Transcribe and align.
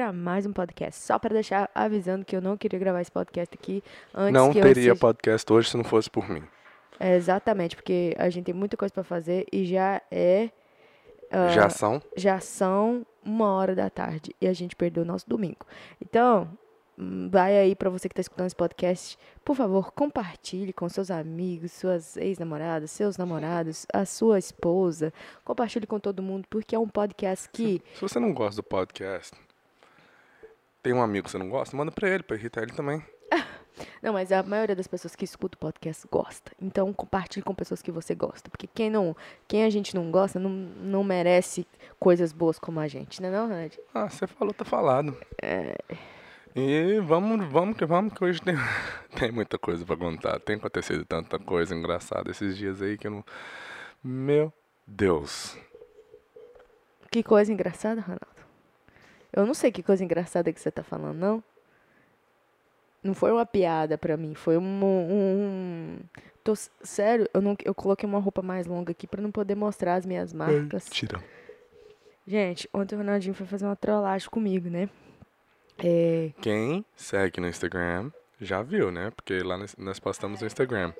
para 0.00 0.14
mais 0.14 0.46
um 0.46 0.52
podcast. 0.52 0.98
Só 1.02 1.18
para 1.18 1.34
deixar 1.34 1.68
avisando 1.74 2.24
que 2.24 2.34
eu 2.34 2.40
não 2.40 2.56
queria 2.56 2.78
gravar 2.78 3.02
esse 3.02 3.12
podcast 3.12 3.54
aqui 3.54 3.84
antes 4.14 4.32
Não 4.32 4.50
que 4.50 4.58
eu 4.58 4.62
teria 4.62 4.82
seja- 4.84 4.96
podcast 4.96 5.52
hoje 5.52 5.68
se 5.68 5.76
não 5.76 5.84
fosse 5.84 6.08
por 6.08 6.26
mim. 6.26 6.42
É, 6.98 7.16
exatamente, 7.16 7.76
porque 7.76 8.14
a 8.18 8.30
gente 8.30 8.46
tem 8.46 8.54
muita 8.54 8.78
coisa 8.78 8.94
para 8.94 9.04
fazer 9.04 9.44
e 9.52 9.66
já 9.66 10.00
é 10.10 10.48
ah, 11.30 11.48
Já 11.48 11.68
são? 11.68 12.00
já 12.16 12.40
são 12.40 13.04
uma 13.22 13.52
hora 13.52 13.74
da 13.74 13.90
tarde 13.90 14.34
e 14.40 14.46
a 14.48 14.54
gente 14.54 14.74
perdeu 14.74 15.02
o 15.02 15.06
nosso 15.06 15.28
domingo. 15.28 15.66
Então, 16.00 16.48
hum, 16.98 17.28
vai 17.30 17.58
aí 17.58 17.76
para 17.76 17.90
você 17.90 18.08
que 18.08 18.14
está 18.14 18.22
escutando 18.22 18.46
esse 18.46 18.56
podcast, 18.56 19.18
por 19.44 19.54
favor, 19.54 19.92
compartilhe 19.92 20.72
com 20.72 20.88
seus 20.88 21.10
amigos, 21.10 21.72
suas 21.72 22.16
ex-namoradas, 22.16 22.90
seus 22.90 23.18
namorados, 23.18 23.86
a 23.92 24.06
sua 24.06 24.38
esposa. 24.38 25.12
Compartilhe 25.44 25.86
com 25.86 26.00
todo 26.00 26.22
mundo, 26.22 26.46
porque 26.48 26.74
é 26.74 26.78
um 26.78 26.88
podcast 26.88 27.50
que 27.50 27.82
Se 27.96 28.00
você 28.00 28.18
não 28.18 28.32
gosta 28.32 28.62
do 28.62 28.64
podcast, 28.64 29.36
tem 30.82 30.92
um 30.92 31.02
amigo 31.02 31.24
que 31.24 31.30
você 31.30 31.38
não 31.38 31.48
gosta, 31.48 31.76
manda 31.76 31.90
pra 31.90 32.08
ele, 32.08 32.22
pra 32.22 32.36
irritar 32.36 32.62
ele 32.62 32.72
também. 32.72 33.02
Não, 34.02 34.12
mas 34.12 34.30
a 34.32 34.42
maioria 34.42 34.76
das 34.76 34.86
pessoas 34.86 35.14
que 35.14 35.24
escutam 35.24 35.56
o 35.56 35.60
podcast 35.60 36.06
gosta. 36.10 36.52
Então 36.60 36.92
compartilhe 36.92 37.42
com 37.42 37.54
pessoas 37.54 37.80
que 37.80 37.90
você 37.90 38.14
gosta. 38.14 38.50
Porque 38.50 38.66
quem 38.66 38.90
não, 38.90 39.16
quem 39.48 39.64
a 39.64 39.70
gente 39.70 39.94
não 39.94 40.10
gosta 40.10 40.38
não, 40.38 40.50
não 40.50 41.04
merece 41.04 41.66
coisas 41.98 42.32
boas 42.32 42.58
como 42.58 42.80
a 42.80 42.88
gente, 42.88 43.22
né 43.22 43.30
não, 43.30 43.48
Ronald? 43.48 43.78
Ah, 43.94 44.08
você 44.08 44.26
falou, 44.26 44.52
tá 44.52 44.64
falado. 44.64 45.16
É. 45.40 45.76
E 46.54 47.00
vamos, 47.00 47.46
vamos 47.48 47.76
que 47.76 47.86
vamos, 47.86 48.12
que 48.12 48.24
hoje 48.24 48.42
tem, 48.42 48.54
tem 49.18 49.30
muita 49.30 49.58
coisa 49.58 49.84
pra 49.84 49.96
contar. 49.96 50.40
Tem 50.40 50.56
acontecido 50.56 51.04
tanta 51.04 51.38
coisa 51.38 51.74
engraçada 51.74 52.30
esses 52.30 52.56
dias 52.56 52.82
aí 52.82 52.98
que 52.98 53.06
eu 53.06 53.10
não. 53.10 53.24
Meu 54.02 54.52
Deus. 54.86 55.56
Que 57.10 57.22
coisa 57.22 57.52
engraçada, 57.52 58.00
Ronaldo. 58.00 58.39
Eu 59.32 59.46
não 59.46 59.54
sei 59.54 59.70
que 59.70 59.82
coisa 59.82 60.02
engraçada 60.04 60.52
que 60.52 60.60
você 60.60 60.70
tá 60.70 60.82
falando, 60.82 61.16
não. 61.16 61.44
Não 63.02 63.14
foi 63.14 63.32
uma 63.32 63.46
piada 63.46 63.96
pra 63.96 64.16
mim, 64.16 64.34
foi 64.34 64.58
um... 64.58 64.62
um... 64.84 65.98
Tô, 66.44 66.54
sério, 66.82 67.28
eu, 67.32 67.40
não, 67.40 67.56
eu 67.64 67.74
coloquei 67.74 68.06
uma 68.08 68.18
roupa 68.18 68.42
mais 68.42 68.66
longa 68.66 68.92
aqui 68.92 69.06
pra 69.06 69.22
não 69.22 69.30
poder 69.30 69.54
mostrar 69.54 69.94
as 69.94 70.04
minhas 70.04 70.32
marcas. 70.32 70.86
Tira. 70.90 71.22
Gente, 72.26 72.68
ontem 72.72 72.94
o 72.94 72.98
Ronaldinho 72.98 73.34
foi 73.34 73.46
fazer 73.46 73.64
uma 73.64 73.76
trollagem 73.76 74.28
comigo, 74.28 74.68
né? 74.68 74.88
É, 75.82 76.30
Quem 76.42 76.84
segue 76.94 77.40
no 77.40 77.48
Instagram 77.48 78.10
já 78.40 78.62
viu, 78.62 78.90
né? 78.90 79.10
Porque 79.16 79.38
lá 79.42 79.56
nós- 79.56 79.76
nós 79.76 79.98
postamos 79.98 80.40
no 80.40 80.46
Instagram. 80.46 80.92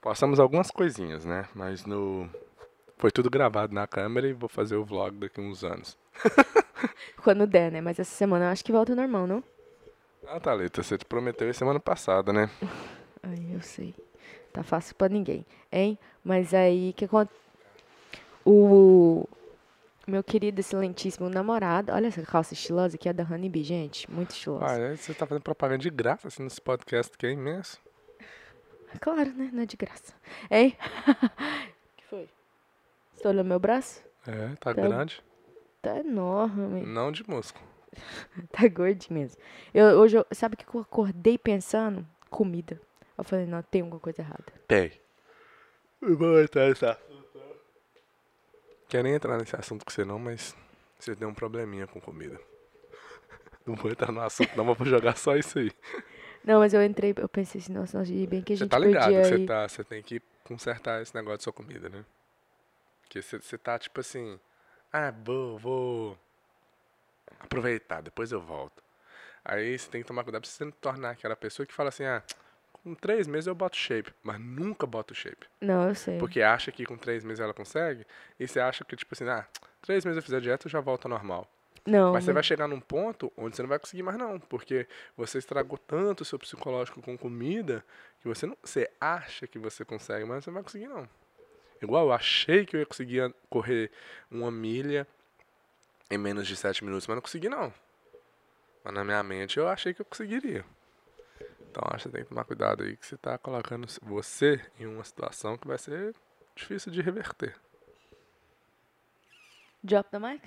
Postamos 0.00 0.40
algumas 0.40 0.70
coisinhas, 0.70 1.24
né? 1.24 1.46
Mas 1.54 1.84
no. 1.86 2.28
Foi 2.98 3.10
tudo 3.10 3.30
gravado 3.30 3.72
na 3.74 3.86
câmera 3.86 4.26
e 4.28 4.32
vou 4.32 4.48
fazer 4.48 4.76
o 4.76 4.84
vlog 4.84 5.16
daqui 5.16 5.40
uns 5.40 5.62
anos. 5.64 5.96
quando 7.22 7.46
der, 7.46 7.70
né? 7.72 7.80
Mas 7.80 7.98
essa 7.98 8.14
semana 8.14 8.46
eu 8.46 8.50
acho 8.50 8.64
que 8.64 8.72
volta 8.72 8.92
ao 8.92 8.96
normal, 8.96 9.26
não? 9.26 9.44
Ah, 10.26 10.40
Thalita, 10.40 10.82
você 10.82 10.96
te 10.96 11.04
prometeu 11.04 11.48
isso 11.50 11.58
semana 11.58 11.78
passada, 11.80 12.32
né? 12.32 12.50
Ai, 13.22 13.46
eu 13.54 13.60
sei. 13.62 13.94
Tá 14.52 14.62
fácil 14.62 14.94
pra 14.94 15.08
ninguém, 15.08 15.44
hein? 15.72 15.98
Mas 16.24 16.54
aí, 16.54 16.92
que 16.94 17.04
acontece? 17.06 17.36
O 18.46 19.26
meu 20.06 20.22
querido, 20.22 20.60
excelentíssimo 20.60 21.28
namorado. 21.28 21.92
Olha 21.92 22.08
essa 22.08 22.22
calça 22.22 22.52
estilosa 22.54 22.96
aqui, 22.96 23.08
é 23.08 23.12
da 23.12 23.24
Honeybee, 23.24 23.64
gente. 23.64 24.10
Muito 24.10 24.30
estilosa. 24.30 24.66
Ah, 24.66 24.78
é? 24.78 24.96
você 24.96 25.14
tá 25.14 25.26
fazendo 25.26 25.42
propaganda 25.42 25.78
de 25.78 25.90
graça 25.90 26.28
assim 26.28 26.42
nesse 26.42 26.60
podcast 26.60 27.16
que 27.16 27.26
é 27.26 27.30
imenso. 27.30 27.80
Claro, 29.00 29.30
né? 29.32 29.50
Não 29.52 29.62
é 29.62 29.66
de 29.66 29.76
graça. 29.76 30.14
Hein? 30.50 30.76
que 31.96 32.04
foi? 32.04 32.28
Você 33.16 33.26
olhou 33.26 33.44
meu 33.44 33.58
braço? 33.58 34.02
É, 34.26 34.48
tá 34.56 34.72
Tá- 34.72 34.74
grande. 34.74 35.22
Tá 35.84 35.98
enorme. 35.98 36.82
Não 36.82 37.12
de 37.12 37.28
músculo. 37.28 37.64
Tá 38.50 38.66
gordinho 38.68 39.20
mesmo. 39.20 39.40
Eu, 39.72 39.86
hoje, 40.00 40.16
eu, 40.16 40.26
sabe 40.32 40.54
o 40.54 40.58
que 40.58 40.76
eu 40.76 40.80
acordei 40.80 41.38
pensando? 41.38 42.04
Comida. 42.28 42.80
Eu 43.16 43.22
falei, 43.22 43.46
não, 43.46 43.62
tem 43.62 43.82
alguma 43.82 44.00
coisa 44.00 44.22
errada. 44.22 44.44
Tem. 44.66 44.90
Vou 46.00 46.40
entrar 46.42 46.68
nesse 46.68 46.84
assunto. 46.84 47.40
Quero 48.88 49.04
nem 49.04 49.14
entrar 49.14 49.38
nesse 49.38 49.54
assunto 49.56 49.84
com 49.84 49.90
você 49.92 50.04
não, 50.04 50.18
mas 50.18 50.54
você 50.98 51.14
tem 51.14 51.26
um 51.26 51.34
probleminha 51.34 51.86
com 51.86 52.00
comida. 52.00 52.40
Não 53.66 53.74
vou 53.76 53.90
entrar 53.90 54.12
no 54.12 54.20
assunto, 54.20 54.50
não, 54.56 54.64
mas 54.64 54.76
vou 54.76 54.86
jogar 54.86 55.16
só 55.16 55.36
isso 55.36 55.58
aí. 55.58 55.72
Não, 56.44 56.58
mas 56.60 56.74
eu 56.74 56.84
entrei, 56.84 57.14
eu 57.16 57.28
pensei 57.28 57.58
assim, 57.60 57.72
nossa, 57.72 57.98
nossa, 57.98 58.12
bem 58.26 58.42
que 58.42 58.52
a 58.52 58.56
Você 58.56 58.64
gente 58.64 58.70
tá 58.70 58.78
ligado 58.78 59.10
que 59.14 59.24
você, 59.24 59.34
ir- 59.36 59.46
tá, 59.46 59.66
você 59.66 59.82
tem 59.84 60.02
que 60.02 60.20
consertar 60.44 61.00
esse 61.00 61.14
negócio 61.14 61.38
da 61.38 61.42
sua 61.44 61.52
comida, 61.54 61.88
né? 61.88 62.04
Porque 63.00 63.22
você, 63.22 63.38
você 63.40 63.56
tá 63.56 63.78
tipo 63.78 64.00
assim, 64.00 64.38
ah, 64.94 65.12
vou, 65.24 65.58
vou 65.58 66.18
aproveitar, 67.40 68.00
depois 68.00 68.30
eu 68.30 68.40
volto. 68.40 68.80
Aí 69.44 69.76
você 69.76 69.90
tem 69.90 70.00
que 70.00 70.06
tomar 70.06 70.22
cuidado 70.22 70.42
pra 70.42 70.50
você 70.50 70.64
não 70.64 70.70
tornar 70.70 71.10
aquela 71.10 71.34
pessoa 71.34 71.66
que 71.66 71.74
fala 71.74 71.88
assim, 71.88 72.04
ah, 72.04 72.22
com 72.72 72.94
três 72.94 73.26
meses 73.26 73.48
eu 73.48 73.56
boto 73.56 73.76
shape, 73.76 74.14
mas 74.22 74.38
nunca 74.38 74.86
boto 74.86 75.12
shape. 75.12 75.48
Não, 75.60 75.88
eu 75.88 75.96
sei. 75.96 76.16
Porque 76.16 76.40
acha 76.40 76.70
que 76.70 76.86
com 76.86 76.96
três 76.96 77.24
meses 77.24 77.40
ela 77.40 77.52
consegue, 77.52 78.06
e 78.38 78.46
você 78.46 78.60
acha 78.60 78.84
que, 78.84 78.94
tipo 78.94 79.12
assim, 79.12 79.28
ah, 79.28 79.44
três 79.82 80.04
meses 80.04 80.16
eu 80.16 80.22
fizer 80.22 80.40
dieta, 80.40 80.68
eu 80.68 80.70
já 80.70 80.80
volto 80.80 81.06
ao 81.06 81.10
normal. 81.10 81.50
Não, 81.84 82.12
Mas 82.12 82.24
você 82.24 82.32
vai 82.32 82.42
chegar 82.42 82.68
num 82.68 82.80
ponto 82.80 83.32
onde 83.36 83.56
você 83.56 83.62
não 83.62 83.68
vai 83.68 83.80
conseguir 83.80 84.04
mais 84.04 84.16
não, 84.16 84.38
porque 84.38 84.86
você 85.16 85.38
estragou 85.38 85.76
tanto 85.76 86.20
o 86.20 86.24
seu 86.24 86.38
psicológico 86.38 87.02
com 87.02 87.18
comida 87.18 87.84
que 88.20 88.28
você 88.28 88.46
não, 88.46 88.56
você 88.62 88.88
acha 89.00 89.46
que 89.46 89.58
você 89.58 89.84
consegue, 89.84 90.24
mas 90.24 90.44
você 90.44 90.50
não 90.50 90.54
vai 90.54 90.62
conseguir 90.62 90.86
não. 90.86 91.06
Igual 91.84 92.06
eu 92.06 92.12
achei 92.12 92.66
que 92.66 92.74
eu 92.76 92.80
ia 92.80 92.86
conseguir 92.86 93.34
correr 93.48 93.90
uma 94.30 94.50
milha 94.50 95.06
em 96.10 96.18
menos 96.18 96.46
de 96.46 96.56
sete 96.56 96.84
minutos, 96.84 97.06
mas 97.06 97.14
não 97.14 97.22
consegui 97.22 97.48
não. 97.48 97.72
Mas 98.82 98.94
na 98.94 99.04
minha 99.04 99.22
mente 99.22 99.58
eu 99.58 99.68
achei 99.68 99.94
que 99.94 100.00
eu 100.00 100.06
conseguiria. 100.06 100.64
Então 101.70 101.82
acho 101.88 101.96
que 101.96 102.02
você 102.02 102.08
tem 102.10 102.22
que 102.22 102.28
tomar 102.28 102.44
cuidado 102.44 102.82
aí 102.82 102.96
que 102.96 103.06
você 103.06 103.16
tá 103.16 103.36
colocando 103.36 103.86
você 104.02 104.60
em 104.78 104.86
uma 104.86 105.04
situação 105.04 105.58
que 105.58 105.66
vai 105.66 105.78
ser 105.78 106.14
difícil 106.54 106.90
de 106.90 107.02
reverter. 107.02 107.54
Drop 109.82 110.08
the 110.10 110.18
mic? 110.18 110.42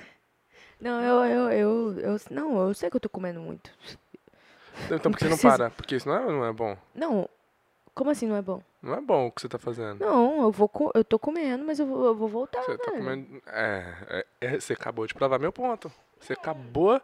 Não, 0.80 1.02
eu, 1.02 1.26
eu, 1.26 1.52
eu, 1.52 2.00
eu, 2.00 2.22
não, 2.32 2.68
eu 2.68 2.74
sei 2.74 2.90
que 2.90 2.96
eu 2.96 3.02
tô 3.02 3.10
comendo 3.10 3.40
muito. 3.40 3.72
Então 4.86 5.12
por 5.12 5.18
que 5.18 5.26
você 5.26 5.30
não 5.30 5.38
para? 5.38 5.70
Porque 5.70 5.96
isso 5.96 6.08
não 6.08 6.16
é, 6.16 6.26
não 6.26 6.46
é 6.46 6.54
bom. 6.54 6.78
Não, 6.96 7.30
como 7.94 8.10
assim 8.10 8.28
não 8.28 8.36
é 8.36 8.42
bom? 8.42 8.62
Não 8.88 8.96
é 8.96 9.02
bom 9.02 9.28
o 9.28 9.32
que 9.32 9.42
você 9.42 9.50
tá 9.50 9.60
fazendo. 9.60 10.00
Não, 10.00 10.44
eu 10.44 10.52
vou, 10.52 10.72
eu 10.96 11.04
tô 11.04 11.20
comendo, 11.20 11.66
mas 11.66 11.78
eu 11.78 11.86
vou, 11.86 12.06
eu 12.06 12.16
vou 12.16 12.30
voltar, 12.30 12.62
Você 12.64 12.78
tá 12.78 12.92
velho. 12.92 13.04
comendo. 13.04 13.42
É, 13.48 13.94
é, 14.08 14.26
é, 14.42 14.60
você 14.60 14.72
acabou 14.74 15.06
de 15.06 15.14
provar 15.14 15.38
meu 15.40 15.52
ponto. 15.52 15.92
Você 16.20 16.34
acabou. 16.34 17.00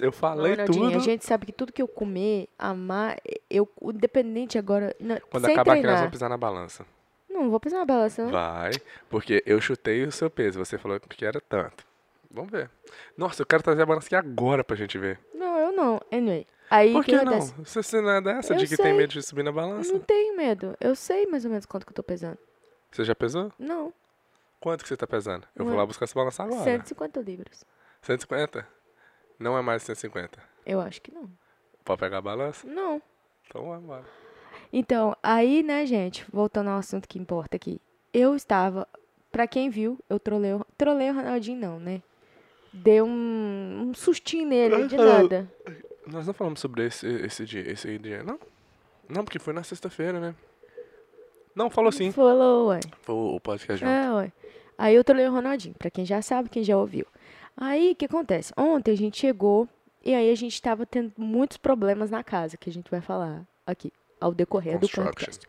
Eu 0.00 0.06
Não, 0.06 0.12
falei 0.12 0.52
Ronaldinho, 0.52 0.84
tudo. 0.86 0.96
a 0.96 1.00
gente 1.00 1.24
sabe 1.26 1.46
que 1.46 1.52
tudo 1.52 1.72
que 1.72 1.82
eu 1.82 1.88
comer, 1.88 2.48
amar, 2.58 3.16
eu, 3.50 3.68
independente 3.82 4.56
agora, 4.56 4.94
não, 5.00 5.18
Quando 5.30 5.46
acabar 5.46 5.60
aqui, 5.60 5.68
nós 5.68 5.80
treinar. 5.80 5.96
vamos 5.98 6.10
pisar 6.12 6.28
na 6.28 6.36
balança. 6.36 6.86
Não, 7.28 7.50
vou 7.50 7.60
pisar 7.60 7.78
na 7.80 7.84
balança, 7.84 8.24
não. 8.24 8.30
Vai, 8.30 8.70
porque 9.10 9.42
eu 9.44 9.60
chutei 9.60 10.04
o 10.04 10.12
seu 10.12 10.30
peso. 10.30 10.58
Você 10.58 10.78
falou 10.78 10.98
que 11.00 11.24
era 11.24 11.40
tanto. 11.40 11.84
Vamos 12.30 12.50
ver. 12.50 12.70
Nossa, 13.16 13.42
eu 13.42 13.46
quero 13.46 13.62
trazer 13.62 13.82
a 13.82 13.86
balança 13.86 14.06
aqui 14.06 14.14
agora 14.16 14.62
pra 14.64 14.76
gente 14.76 14.96
ver. 14.96 15.18
Não, 15.34 15.58
eu 15.58 15.72
não. 15.72 16.00
Anyway, 16.12 16.46
aí 16.70 16.92
Por 16.92 17.04
que 17.04 17.18
que 17.18 17.24
não? 17.24 17.40
Você, 17.40 17.82
você 17.82 18.00
não 18.00 18.10
é 18.10 18.20
dessa 18.20 18.52
Eu 18.54 18.58
de 18.58 18.66
que 18.66 18.76
tem 18.76 18.86
sei. 18.86 18.92
medo 18.94 19.12
de 19.12 19.22
subir 19.22 19.42
na 19.42 19.52
balança? 19.52 19.92
Não 19.92 20.00
tenho 20.00 20.36
medo. 20.36 20.76
Eu 20.80 20.94
sei 20.94 21.26
mais 21.26 21.44
ou 21.44 21.50
menos 21.50 21.66
quanto 21.66 21.84
que 21.86 21.90
eu 21.92 21.94
tô 21.96 22.02
pesando. 22.02 22.38
Você 22.90 23.04
já 23.04 23.14
pesou? 23.14 23.52
Não, 23.58 23.92
Quanto 24.58 24.82
que 24.82 24.88
você 24.88 24.96
tá 24.96 25.06
pesando? 25.06 25.46
Eu 25.54 25.60
Não 25.60 25.66
vou 25.66 25.74
é- 25.74 25.78
lá 25.78 25.86
buscar 25.86 26.04
essa 26.04 26.14
balança 26.14 26.42
agora. 26.42 26.64
150 26.64 27.20
libras. 27.20 27.64
150? 28.02 28.66
Não 29.38 29.56
é 29.56 29.60
mais 29.62 29.82
150. 29.82 30.38
Eu 30.64 30.80
acho 30.80 31.00
que 31.02 31.12
não. 31.12 31.30
Pode 31.84 32.00
pegar 32.00 32.18
a 32.18 32.22
balança? 32.22 32.66
Não. 32.66 33.00
Então 33.46 33.64
vamos 33.66 33.84
embora. 33.84 34.04
Então, 34.72 35.14
aí, 35.22 35.62
né, 35.62 35.84
gente, 35.86 36.24
voltando 36.32 36.70
ao 36.70 36.78
assunto 36.78 37.06
que 37.06 37.18
importa 37.18 37.54
aqui. 37.56 37.80
Eu 38.12 38.34
estava, 38.34 38.88
pra 39.30 39.46
quem 39.46 39.68
viu, 39.70 39.98
eu 40.08 40.18
trolei, 40.18 40.54
o- 40.54 40.66
trolei 40.76 41.10
o 41.10 41.14
Ronaldinho 41.14 41.60
não, 41.60 41.78
né? 41.78 42.02
Dei 42.72 43.00
um, 43.02 43.88
um 43.90 43.94
sustinho 43.94 44.48
nele, 44.48 44.88
de 44.88 44.96
nada. 45.30 45.48
Nós 46.06 46.26
não 46.26 46.34
falamos 46.34 46.60
sobre 46.60 46.86
esse, 46.86 47.06
esse 47.06 47.44
dia, 47.44 47.70
esse 47.70 47.98
dia, 47.98 48.22
não? 48.22 48.38
Não, 49.08 49.24
porque 49.24 49.38
foi 49.38 49.52
na 49.52 49.62
sexta-feira, 49.62 50.20
né? 50.20 50.34
Não, 51.54 51.70
falou 51.70 51.90
sim. 51.90 52.12
Falou, 52.12 52.68
ué. 52.68 52.80
Foi 53.02 53.14
o 53.14 53.40
podcast 53.40 53.84
junto. 53.84 53.90
É, 53.90 54.12
ué. 54.12 54.32
Aí 54.78 54.94
eu 54.94 55.02
trolei 55.02 55.26
o 55.26 55.32
Ronaldinho, 55.32 55.74
pra 55.78 55.90
quem 55.90 56.04
já 56.04 56.20
sabe, 56.20 56.48
quem 56.48 56.62
já 56.62 56.76
ouviu. 56.76 57.06
Aí, 57.56 57.92
o 57.92 57.96
que 57.96 58.04
acontece? 58.04 58.52
Ontem 58.56 58.92
a 58.92 58.96
gente 58.96 59.18
chegou 59.18 59.66
e 60.04 60.14
aí 60.14 60.30
a 60.30 60.34
gente 60.34 60.60
tava 60.60 60.84
tendo 60.84 61.12
muitos 61.16 61.56
problemas 61.56 62.10
na 62.10 62.22
casa, 62.22 62.56
que 62.56 62.68
a 62.68 62.72
gente 62.72 62.90
vai 62.90 63.00
falar 63.00 63.46
aqui, 63.66 63.90
ao 64.20 64.34
decorrer 64.34 64.78
do 64.78 64.88
podcast. 64.88 65.46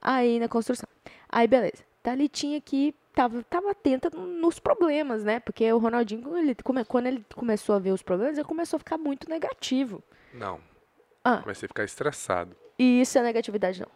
Aí, 0.00 0.38
na 0.38 0.48
construção. 0.48 0.88
Aí, 1.28 1.48
beleza. 1.48 1.82
Thalitinha 2.02 2.58
aqui 2.58 2.94
tava, 3.16 3.42
tava 3.44 3.70
atenta 3.70 4.10
nos 4.10 4.60
problemas, 4.60 5.24
né? 5.24 5.40
Porque 5.40 5.72
o 5.72 5.78
Ronaldinho, 5.78 6.36
ele, 6.36 6.54
quando 6.86 7.06
ele 7.06 7.24
começou 7.34 7.74
a 7.74 7.78
ver 7.78 7.90
os 7.90 8.02
problemas, 8.02 8.36
ele 8.36 8.46
começou 8.46 8.76
a 8.76 8.78
ficar 8.78 8.98
muito 8.98 9.28
negativo. 9.28 10.04
Não. 10.34 10.60
Ah. 11.24 11.38
Comecei 11.38 11.66
a 11.66 11.68
ficar 11.68 11.84
estressado. 11.84 12.54
E 12.78 13.00
isso 13.00 13.18
é 13.18 13.22
negatividade, 13.22 13.80
não. 13.80 13.88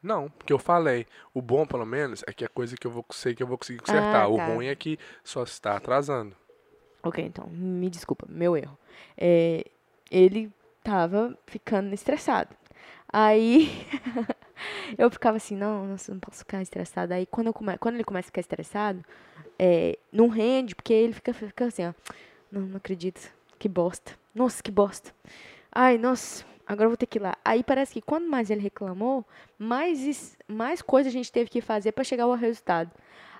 Não, 0.00 0.30
porque 0.30 0.52
eu 0.52 0.60
falei. 0.60 1.06
O 1.34 1.42
bom, 1.42 1.66
pelo 1.66 1.84
menos, 1.84 2.22
é 2.24 2.32
que 2.32 2.44
é 2.44 2.48
coisa 2.48 2.76
que 2.76 2.86
eu 2.86 2.90
vou 2.92 3.04
sei 3.10 3.34
que 3.34 3.42
eu 3.42 3.48
vou 3.48 3.58
conseguir 3.58 3.80
consertar. 3.80 4.22
Ah, 4.22 4.28
o 4.28 4.36
tá. 4.36 4.46
ruim 4.46 4.68
é 4.68 4.76
que 4.76 4.96
só 5.24 5.42
está 5.42 5.76
atrasando. 5.76 6.36
Ok, 7.02 7.24
então, 7.24 7.48
me 7.48 7.90
desculpa, 7.90 8.26
meu 8.28 8.56
erro. 8.56 8.78
É, 9.16 9.64
ele 10.08 10.52
tava 10.84 11.36
ficando 11.46 11.92
estressado. 11.92 12.54
Aí 13.12 13.68
eu 14.96 15.10
ficava 15.10 15.36
assim, 15.36 15.56
não, 15.56 15.86
nossa, 15.86 16.12
não 16.12 16.20
posso 16.20 16.38
ficar 16.38 16.62
estressada. 16.62 17.14
Aí 17.14 17.26
quando, 17.26 17.48
eu 17.48 17.52
come... 17.54 17.76
quando 17.78 17.96
ele 17.96 18.04
começa 18.04 18.26
a 18.26 18.30
ficar 18.30 18.40
estressado, 18.40 19.04
é, 19.58 19.98
não 20.12 20.28
rende, 20.28 20.74
porque 20.74 20.92
ele 20.92 21.12
fica, 21.12 21.32
fica 21.34 21.66
assim, 21.66 21.86
ó. 21.86 21.92
Não, 22.50 22.62
não 22.62 22.76
acredito. 22.76 23.30
Que 23.58 23.68
bosta. 23.68 24.12
Nossa, 24.34 24.62
que 24.62 24.70
bosta. 24.70 25.12
Ai, 25.72 25.98
nossa, 25.98 26.44
agora 26.66 26.88
vou 26.88 26.96
ter 26.96 27.06
que 27.06 27.18
ir 27.18 27.22
lá. 27.22 27.36
Aí 27.44 27.62
parece 27.62 27.92
que 27.94 28.02
quando 28.02 28.28
mais 28.28 28.50
ele 28.50 28.60
reclamou, 28.60 29.24
mais, 29.58 30.00
is- 30.00 30.36
mais 30.48 30.82
coisa 30.82 31.08
a 31.08 31.12
gente 31.12 31.30
teve 31.32 31.50
que 31.50 31.60
fazer 31.60 31.92
pra 31.92 32.04
chegar 32.04 32.24
ao 32.24 32.34
resultado. 32.34 32.90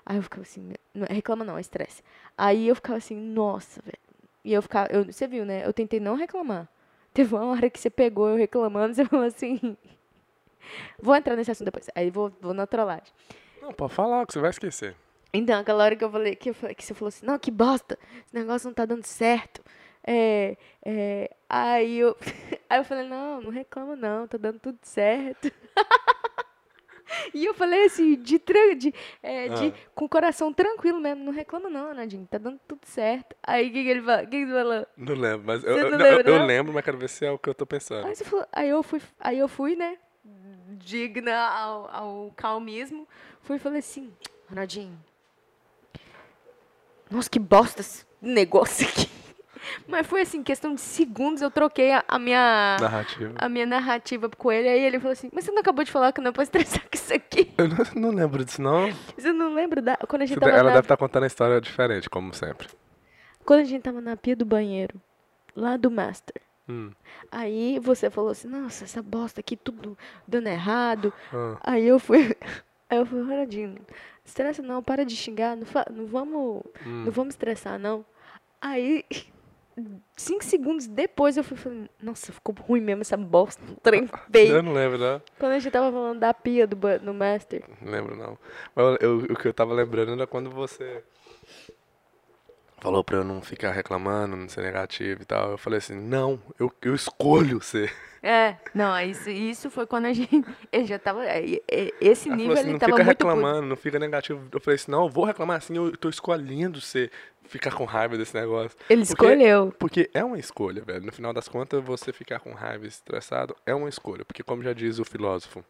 Aí 0.05 0.17
eu 0.17 0.23
ficava 0.23 0.43
assim, 0.43 0.73
não, 0.95 1.07
reclama 1.11 1.45
não, 1.45 1.59
é 1.59 1.61
estresse. 1.61 2.03
Aí 2.37 2.69
eu 2.69 2.75
ficava 2.75 2.99
assim, 2.99 3.17
nossa, 3.17 3.81
velho. 3.83 3.99
E 4.45 4.53
eu 4.53 4.63
ficava, 4.63 4.89
eu, 4.91 5.05
você 5.05 5.27
viu, 5.27 5.45
né? 5.45 5.67
Eu 5.67 5.73
tentei 5.73 6.01
não 6.01 6.15
reclamar. 6.17 6.69
Teve 7.13 7.35
uma 7.35 7.45
hora 7.47 7.69
que 7.71 7.79
você 7.81 7.91
pegou 7.91 8.29
eu 8.29 8.37
reclamando, 8.37 8.95
você 8.95 9.05
falou 9.05 9.27
assim. 9.27 9.77
Vou 11.01 11.15
entrar 11.15 11.37
nesse 11.37 11.51
assunto 11.51 11.67
depois. 11.67 11.89
Aí 11.95 12.11
vou, 12.11 12.33
vou 12.41 12.53
na 12.55 12.67
trollagem. 12.67 13.13
Não, 13.63 13.73
pode 13.73 13.93
falar, 13.95 14.27
que 14.27 14.33
você 14.33 14.39
vai 14.41 14.51
esquecer. 14.51 14.95
Então, 15.33 15.61
aquela 15.61 15.85
hora 15.85 15.95
que 15.97 16.03
eu 16.05 16.11
falei, 16.11 16.35
que, 16.35 16.51
eu 16.51 16.55
falei- 16.55 16.75
que 16.75 16.85
você 16.85 16.95
falou 16.95 17.09
assim, 17.09 17.27
não, 17.27 17.39
que 17.39 17.51
bosta, 17.51 17.99
esse 18.25 18.35
negócio 18.35 18.67
não 18.67 18.75
tá 18.75 18.87
dando 18.87 19.05
certo. 19.05 19.63
É, 20.07 20.57
é, 20.85 21.31
aí, 21.49 21.99
eu, 21.99 22.17
aí 22.71 22.79
eu 22.81 22.85
falei, 22.85 23.07
não, 23.07 23.43
não 23.43 23.51
reclama 23.51 23.95
não, 23.95 24.27
tá 24.27 24.39
dando 24.39 24.59
tudo 24.59 24.79
certo. 24.83 25.53
e 27.35 27.45
eu 27.45 27.53
falei 27.55 27.85
assim, 27.87 28.15
de, 28.17 28.39
de, 28.77 28.95
é, 29.23 29.49
de- 29.49 29.69
Ah. 29.69 29.89
com 29.95 30.05
o 30.07 30.09
coração 30.09 30.53
tranquilo 30.53 30.99
mesmo, 31.01 31.25
não 31.25 31.33
reclama 31.33 31.69
não, 31.69 31.93
Nadine, 31.93 32.27
tá 32.27 32.39
dando 32.39 32.59
tudo 32.67 32.81
certo. 32.85 33.37
Aí 33.43 33.69
o 33.69 33.73
que, 33.73 33.83
que 33.83 33.89
ele 33.91 34.03
falou? 34.03 34.27
Que, 34.27 34.47
que 34.47 34.53
falou? 34.53 34.87
Não 34.97 35.15
lembro, 35.15 35.47
mas 35.47 35.65
eu, 35.65 35.77
eu, 35.77 35.91
não 35.91 35.99
eu- 35.99 35.99
lembra, 36.17 36.31
eu 36.31 36.39
não? 36.39 36.47
lembro, 36.47 36.73
mas 36.73 36.85
quero 36.85 36.97
ver 36.99 37.09
se 37.09 37.27
é 37.27 37.31
o 37.31 37.39
que 37.39 37.49
eu 37.51 37.55
tô 37.55 37.67
pensando. 37.67 38.07
Aí, 38.07 38.15
falou- 38.17 38.47
aí 38.53 38.69
eu 38.71 38.83
fui, 38.83 39.01
aí 39.21 39.39
eu 39.39 39.49
fui, 39.49 39.77
né, 39.77 39.99
digna 40.77 41.35
ao, 41.37 41.91
ao 41.95 42.33
calmismo, 42.37 43.07
fui 43.43 43.57
e 43.57 43.59
falei 43.59 43.79
assim, 43.81 44.13
Ronaldinho, 44.49 44.99
nossa, 47.11 47.29
que 47.31 47.39
bosta 47.39 47.81
esse 47.81 48.05
negócio 48.21 48.87
aqui. 48.87 49.09
Mas 49.87 50.07
foi 50.07 50.23
assim, 50.23 50.43
questão 50.43 50.75
de 50.75 50.81
segundos, 50.81 51.43
eu 51.43 51.51
troquei 51.51 51.93
a, 51.93 52.05
a 52.07 52.19
minha 52.19 52.77
Narrativa. 52.81 53.35
a 53.37 53.49
minha 53.49 53.67
narrativa 53.67 54.29
com 54.31 54.51
ele, 54.53 54.69
aí 54.69 54.81
ele 54.81 54.99
falou 54.99 55.13
assim, 55.13 55.29
mas 55.33 55.45
você 55.45 55.51
não 55.51 55.61
acabou 55.61 55.85
de 55.85 55.91
falar 55.91 56.11
que 56.13 56.21
não 56.23 56.31
é 56.31 56.33
pra 56.33 56.43
estressar 56.43 56.81
com 56.83 56.89
isso 56.95 57.13
aqui? 57.13 57.53
Eu 57.59 57.69
não, 57.69 57.77
não 57.95 58.11
lembro 58.11 58.43
disso, 58.45 58.63
não. 58.63 58.91
Você 59.17 59.31
não 59.33 59.53
lembra 59.53 59.83
da, 59.83 59.97
quando 60.09 60.23
a 60.23 60.27
gente 60.27 60.37
Você- 60.37 60.41
tava 60.41 60.53
Ela 60.53 60.63
na, 60.69 60.75
deve 60.77 60.85
estar 60.85 60.97
contando 60.97 61.25
a 61.25 61.27
história 61.27 61.61
diferente, 61.61 62.09
como 62.09 62.33
sempre. 62.33 62.69
quando 63.45 63.61
a 63.61 63.65
gente 63.65 63.83
tava 63.83 64.01
na 64.01 64.17
pia 64.17 64.35
do 64.37 64.47
banheiro, 64.47 64.99
lá 65.55 65.77
do 65.77 65.91
Master. 65.91 66.41
Hum. 66.69 66.91
Aí 67.33 67.79
você 67.79 68.11
falou 68.11 68.31
assim, 68.31 68.49
nossa, 68.49 68.85
essa 68.85 69.03
bosta 69.03 69.41
aqui, 69.41 69.57
tudo 69.57 69.97
dando 70.27 70.49
errado. 70.49 71.13
Ah. 71.33 71.57
Aí 71.63 71.87
eu 71.87 71.99
fui, 71.99 72.19
aí 72.91 72.99
eu 72.99 73.07
fui, 73.07 73.21
Ronaldinho, 73.23 73.77
estressa 74.25 74.63
não, 74.63 74.83
para 74.83 75.05
de 75.05 75.17
xingar, 75.17 75.57
não, 75.57 75.65
fa- 75.67 75.87
não 75.91 76.07
vamos, 76.07 76.63
Hum. 76.87 77.05
não 77.05 77.13
vamos 77.13 77.35
estressar 77.35 77.79
não. 77.79 78.05
Aí, 78.61 79.05
cinco 80.17 80.45
segundos 80.45 80.87
depois 80.87 81.37
eu 81.37 81.45
fui 81.45 81.57
falando, 81.57 81.89
nossa, 82.03 82.33
ficou 82.33 82.55
ruim 82.55 82.81
mesmo 82.81 83.03
essa 83.03 83.17
bosta, 83.17 83.63
um 83.65 83.75
trem 83.77 84.03
Eu 84.11 84.19
feio. 84.33 84.63
não 84.63 84.73
lembro, 84.73 84.99
não. 84.99 85.23
Quando 85.39 85.53
a 85.53 85.59
gente 85.59 85.73
tava 85.73 85.91
falando 85.93 86.19
da 86.19 86.35
pia 86.35 86.67
do, 86.67 86.77
do 86.77 87.15
Master. 87.15 87.63
Não 87.81 87.91
lembro, 87.93 88.17
não. 88.17 88.37
Mas 88.75 88.85
eu- 88.85 88.97
eu- 89.01 89.19
o 89.31 89.37
que 89.37 89.49
eu 89.49 89.55
tava 89.55 89.73
lembrando 89.73 90.13
era 90.13 90.27
quando 90.27 90.51
você 90.51 91.03
falou 92.81 93.03
pra 93.05 93.17
eu 93.19 93.25
não 93.25 93.41
ficar 93.43 93.73
reclamando, 93.73 94.37
não 94.37 94.49
ser 94.49 94.63
negativo 94.63 95.23
e 95.23 95.25
tal. 95.25 95.53
Eu 95.53 95.59
falei 95.59 95.79
assim, 95.79 95.95
não, 95.95 96.41
eu, 96.59 96.73
eu 96.83 96.95
escolho 96.95 97.61
ser. 97.61 97.93
É, 98.23 98.57
não, 98.75 99.01
isso, 99.01 99.31
isso 99.31 99.71
foi 99.71 99.87
quando 99.87 100.07
a 100.07 100.13
gente, 100.13 100.45
ele 100.73 100.87
já 100.87 100.99
tava, 100.99 101.25
é, 101.25 101.61
é, 101.71 101.93
esse 102.01 102.29
nível 102.29 102.53
assim, 102.55 102.63
ele 102.63 102.73
não 102.73 102.79
tava 102.81 102.93
fica 102.93 103.05
muito 103.05 103.17
puto. 103.19 103.29
reclamando, 103.29 103.67
não 103.69 103.77
fica 103.77 103.99
negativo. 103.99 104.49
Eu 104.53 104.61
falei 104.61 104.75
assim, 104.77 104.91
não, 104.91 105.05
eu 105.05 105.09
vou 105.09 105.25
reclamar 105.25 105.59
assim, 105.59 105.77
eu 105.77 105.97
tô 105.97 106.09
escolhendo 106.09 106.81
ser, 106.81 107.13
ficar 107.45 107.73
com 107.73 107.85
raiva 107.85 108.19
desse 108.19 108.35
negócio. 108.35 108.77
Ele 108.91 109.07
Porque- 109.07 109.25
escolheu. 109.25 109.73
Porque 109.79 110.11
é 110.13 110.25
uma 110.25 110.39
escolha, 110.39 110.83
velho. 110.83 111.07
No 111.07 111.13
final 111.13 111.33
das 111.33 111.47
contas, 111.49 111.83
você 111.85 112.13
ficar 112.13 112.41
com 112.41 112.53
raiva 112.55 112.85
e 112.85 112.89
estressado 112.89 113.55
é 113.65 113.73
uma 113.75 113.89
escolha. 113.89 114.25
Porque, 114.25 114.43
como 114.43 114.63
já 114.65 114.73
diz 114.73 114.99
o 114.99 115.05
filósofo, 115.05 115.65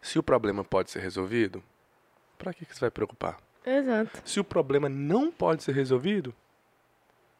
se 0.00 0.18
o 0.18 0.22
problema 0.22 0.64
pode 0.64 0.90
ser 0.90 1.00
resolvido, 1.00 1.62
pra 2.38 2.52
que, 2.54 2.64
que 2.64 2.74
você 2.74 2.80
vai 2.80 2.90
preocupar? 2.90 3.36
Exato. 3.64 4.20
Se 4.24 4.38
o 4.40 4.44
problema 4.44 4.88
não 4.88 5.30
pode 5.30 5.62
ser 5.62 5.72
resolvido, 5.72 6.34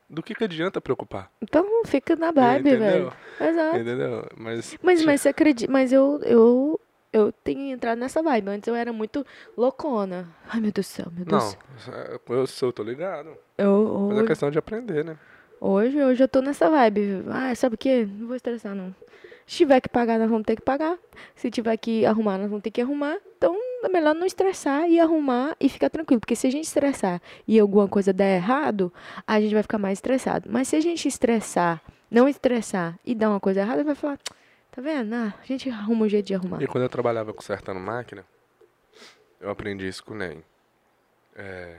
do 0.08 0.22
que, 0.22 0.34
que 0.34 0.44
adianta 0.44 0.80
preocupar? 0.80 1.30
Então 1.42 1.84
fica 1.86 2.14
na 2.16 2.30
vibe, 2.30 2.68
Entendeu? 2.70 2.78
velho. 2.78 3.12
Exato. 3.40 3.76
Entendeu? 3.78 4.26
Mas, 4.36 4.78
Mas, 4.82 5.04
mas 5.04 5.20
você 5.20 5.28
acredita, 5.30 5.70
mas 5.72 5.92
eu, 5.92 6.20
eu, 6.24 6.80
eu 7.12 7.32
tenho 7.32 7.74
entrado 7.74 7.98
nessa 7.98 8.22
vibe. 8.22 8.48
Antes 8.50 8.68
eu 8.68 8.74
era 8.74 8.92
muito 8.92 9.24
loucona. 9.56 10.28
Ai, 10.48 10.60
meu 10.60 10.70
Deus 10.72 10.86
do 10.86 10.90
céu, 10.90 11.06
meu 11.12 11.24
Deus. 11.24 11.56
não, 12.28 12.36
eu 12.36 12.46
sou, 12.46 12.72
tô 12.72 12.82
ligado. 12.82 13.36
Eu, 13.58 14.08
Mas 14.10 14.18
é 14.18 14.26
questão 14.26 14.50
de 14.50 14.58
aprender, 14.58 15.04
né? 15.04 15.16
hoje, 15.60 16.02
hoje 16.02 16.22
eu 16.22 16.28
tô 16.28 16.40
nessa 16.42 16.68
vibe. 16.68 17.24
Ah, 17.30 17.54
sabe 17.54 17.74
o 17.74 17.78
quê? 17.78 18.06
Não 18.18 18.26
vou 18.26 18.36
estressar, 18.36 18.74
não. 18.74 18.94
Se 19.46 19.58
tiver 19.58 19.80
que 19.80 19.88
pagar, 19.88 20.18
nós 20.18 20.28
vamos 20.28 20.44
ter 20.46 20.56
que 20.56 20.62
pagar. 20.62 20.98
Se 21.34 21.50
tiver 21.50 21.76
que 21.76 22.04
arrumar, 22.06 22.38
nós 22.38 22.48
vamos 22.48 22.62
ter 22.62 22.70
que 22.70 22.80
arrumar. 22.80 23.16
Então, 23.36 23.56
é 23.86 23.92
melhor 23.92 24.14
não 24.14 24.26
estressar 24.26 24.88
e 24.88 25.00
arrumar 25.00 25.56
e 25.60 25.68
ficar 25.68 25.90
tranquilo. 25.90 26.20
Porque 26.20 26.36
se 26.36 26.46
a 26.46 26.50
gente 26.50 26.64
estressar 26.64 27.20
e 27.46 27.58
alguma 27.58 27.88
coisa 27.88 28.12
der 28.12 28.36
errado, 28.36 28.92
a 29.26 29.40
gente 29.40 29.52
vai 29.54 29.62
ficar 29.62 29.78
mais 29.78 29.98
estressado. 29.98 30.48
Mas 30.50 30.68
se 30.68 30.76
a 30.76 30.80
gente 30.80 31.06
estressar, 31.06 31.80
não 32.10 32.28
estressar 32.28 32.98
e 33.04 33.14
dar 33.14 33.30
uma 33.30 33.40
coisa 33.40 33.60
errada, 33.60 33.84
vai 33.84 33.94
falar, 33.94 34.18
tá 34.70 34.80
vendo? 34.82 35.14
Ah, 35.14 35.34
a 35.40 35.46
gente 35.46 35.68
arruma 35.68 36.04
um 36.04 36.08
jeito 36.08 36.26
de 36.26 36.34
arrumar. 36.34 36.62
E 36.62 36.66
quando 36.66 36.84
eu 36.84 36.88
trabalhava 36.88 37.32
consertando 37.32 37.80
máquina, 37.80 38.24
eu 39.40 39.50
aprendi 39.50 39.86
isso 39.86 40.04
com 40.04 40.14
o 40.14 40.16
Ney. 40.16 40.42
É, 41.36 41.78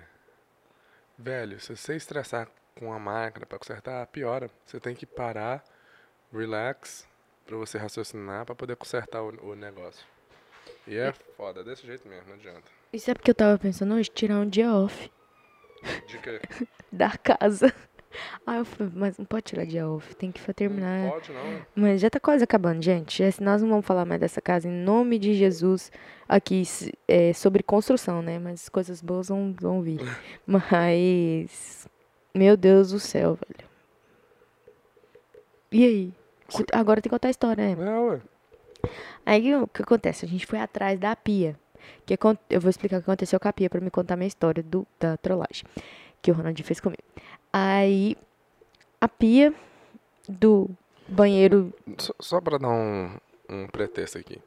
velho, 1.18 1.60
se 1.60 1.76
você 1.76 1.96
estressar 1.96 2.48
com 2.78 2.92
a 2.92 3.00
máquina 3.00 3.46
pra 3.46 3.58
consertar, 3.58 4.06
piora. 4.08 4.50
Você 4.66 4.80
tem 4.80 4.96
que 4.96 5.06
parar, 5.06 5.64
relax, 6.32 7.08
pra 7.46 7.56
você 7.56 7.78
raciocinar, 7.78 8.46
pra 8.46 8.54
poder 8.54 8.76
consertar 8.76 9.22
o, 9.22 9.52
o 9.52 9.56
negócio. 9.56 10.06
E 10.88 10.96
é 10.98 11.12
foda, 11.36 11.64
desse 11.64 11.86
jeito 11.86 12.08
mesmo, 12.08 12.28
não 12.28 12.36
adianta. 12.36 12.64
Isso 12.94 13.10
é 13.10 13.14
porque 13.14 13.32
eu 13.32 13.36
tava 13.36 13.58
pensando 13.58 13.94
hoje, 13.96 14.10
tirar 14.10 14.38
um 14.40 14.48
dia 14.48 14.72
off 14.74 15.12
De 16.08 16.18
que 16.20 16.40
da 16.92 17.18
casa. 17.18 17.74
Aí 18.48 18.60
eu 18.60 18.64
falei, 18.66 18.94
mas 18.96 19.18
não 19.18 19.26
pode 19.26 19.44
tirar 19.44 19.66
dia 19.66 19.86
off, 19.90 20.16
tem 20.16 20.32
que 20.32 20.40
fa- 20.40 20.50
não 20.50 20.54
terminar. 20.54 21.10
pode 21.12 21.32
não. 21.34 21.66
Mas 21.76 22.00
já 22.00 22.10
tá 22.10 22.18
quase 22.20 22.44
acabando, 22.46 22.82
gente. 22.82 23.18
Já- 23.22 23.44
Nós 23.44 23.62
não 23.62 23.68
vamos 23.70 23.86
falar 23.86 24.06
mais 24.06 24.22
dessa 24.22 24.42
casa 24.42 24.70
em 24.70 24.72
nome 24.72 25.20
de 25.20 25.34
Jesus 25.34 25.92
aqui 26.30 26.64
se- 26.64 26.94
é, 27.08 27.34
sobre 27.34 27.62
construção, 27.62 28.22
né? 28.22 28.40
Mas 28.40 28.70
coisas 28.70 29.02
boas 29.02 29.28
vão, 29.28 29.54
vão 29.60 29.82
vir. 29.82 30.00
Mas, 30.48 31.88
meu 32.34 32.56
Deus 32.56 32.92
do 32.92 33.00
céu, 33.00 33.36
velho. 33.36 33.70
E 35.72 35.84
aí? 35.84 36.14
Agora 36.72 37.02
tem 37.02 37.10
que 37.10 37.16
contar 37.16 37.28
a 37.28 37.32
história, 37.32 37.76
né? 37.76 37.84
É, 37.86 38.00
ué. 38.00 38.22
Aí 39.26 39.56
o 39.56 39.68
que 39.68 39.82
acontece? 39.82 40.26
A 40.26 40.28
gente 40.28 40.46
foi 40.46 40.60
atrás 40.60 41.00
da 41.00 41.16
pia. 41.16 41.56
Que 42.06 42.14
acon- 42.16 42.38
eu 42.50 42.60
vou 42.60 42.70
explicar 42.70 42.98
o 42.98 43.00
que 43.02 43.10
aconteceu 43.10 43.40
com 43.40 43.48
a 43.48 43.54
pia 43.54 43.70
pra 43.70 43.80
me 43.82 43.90
contar 43.92 44.16
a 44.16 44.18
minha 44.18 44.28
história 44.28 44.64
do, 44.64 44.86
da 45.00 45.18
trollagem. 45.18 45.64
Que 46.22 46.32
o 46.32 46.34
Ronaldinho 46.34 46.66
fez 46.66 46.80
comigo. 46.80 47.04
Aí, 47.54 48.18
a 49.00 49.08
pia 49.08 49.54
do 50.28 50.70
banheiro. 51.08 51.72
Só, 51.98 52.14
só 52.20 52.42
pra 52.42 52.58
dar 52.58 52.70
um, 52.70 53.16
um 53.50 53.68
pretexto 53.68 54.18
aqui. 54.18 54.40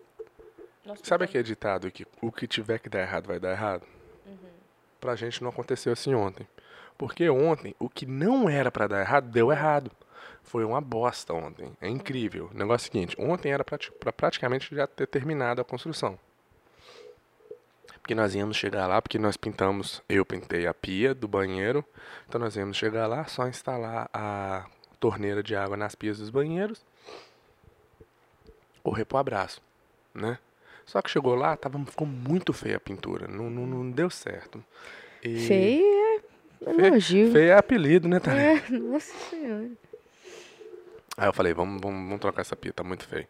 Sabe 1.03 1.25
aquele 1.25 1.45
ditado 1.45 1.91
que 1.91 2.07
o 2.23 2.33
que 2.33 2.47
tiver 2.47 2.79
que 2.79 2.89
dar 2.89 3.01
errado 3.01 3.27
vai 3.27 3.39
dar 3.39 3.51
errado? 3.53 3.83
Pra 5.01 5.15
gente 5.15 5.43
não 5.43 5.51
aconteceu 5.51 5.93
assim 5.93 6.15
ontem. 6.15 6.47
Porque 6.97 7.29
ontem, 7.31 7.75
o 7.79 7.89
que 7.89 8.05
não 8.07 8.49
era 8.49 8.71
pra 8.73 8.89
dar 8.89 9.01
errado, 9.01 9.29
deu 9.31 9.53
errado. 9.53 9.91
Foi 10.43 10.65
uma 10.65 10.81
bosta 10.81 11.33
ontem. 11.35 11.73
É 11.81 11.89
incrível. 11.89 12.51
O 12.53 12.57
negócio 12.57 12.87
é 12.87 12.89
o 12.89 12.93
seguinte, 12.93 13.17
ontem 13.19 13.53
era 13.53 13.65
pra 13.65 13.79
praticamente 14.13 14.75
já 14.75 14.87
ter 14.87 15.07
terminado 15.07 15.61
a 15.61 15.65
construção. 15.65 16.19
Porque 18.01 18.15
nós 18.15 18.35
íamos 18.35 18.57
chegar 18.57 18.87
lá, 18.87 19.03
porque 19.03 19.19
nós 19.19 19.37
pintamos, 19.37 20.03
eu 20.09 20.25
pintei 20.25 20.67
a 20.67 20.73
pia 20.73 21.15
do 21.15 21.29
banheiro. 21.29 21.85
Então 22.27 22.41
nós 22.41 22.57
íamos 22.57 22.77
chegar 22.77 23.07
lá, 23.07 23.27
só 23.27 23.47
instalar 23.47 24.09
a 24.15 24.65
torneira 24.99 25.43
de 25.43 25.55
água 25.55 25.77
nas 25.77 25.95
pias 25.95 26.19
dos 26.19 26.31
banheiros. 26.31 26.83
Correr 28.83 29.05
pro 29.05 29.19
abraço, 29.19 29.61
né? 30.15 30.39
Só 30.87 31.03
que 31.03 31.11
chegou 31.11 31.35
lá, 31.35 31.55
tava, 31.55 31.79
ficou 31.85 32.07
muito 32.07 32.55
feia 32.55 32.79
a 32.79 32.81
pintura. 32.81 33.29
Não, 33.29 33.51
não, 33.51 33.67
não 33.67 33.91
deu 33.91 34.09
certo. 34.09 34.65
E 35.23 35.47
Feio 35.47 36.23
é 36.65 36.87
elogio. 36.87 37.31
Feio 37.31 37.51
é 37.51 37.59
apelido, 37.59 38.09
né, 38.09 38.19
Thalia? 38.19 38.41
É, 38.41 38.71
nossa 38.71 39.13
senhora. 39.29 39.69
Aí 41.19 41.27
eu 41.27 41.33
falei, 41.33 41.53
vamos, 41.53 41.83
vamos, 41.83 42.05
vamos 42.05 42.21
trocar 42.21 42.43
essa 42.43 42.55
pia, 42.55 42.73
tá 42.73 42.85
muito 42.85 43.05
feio. 43.05 43.27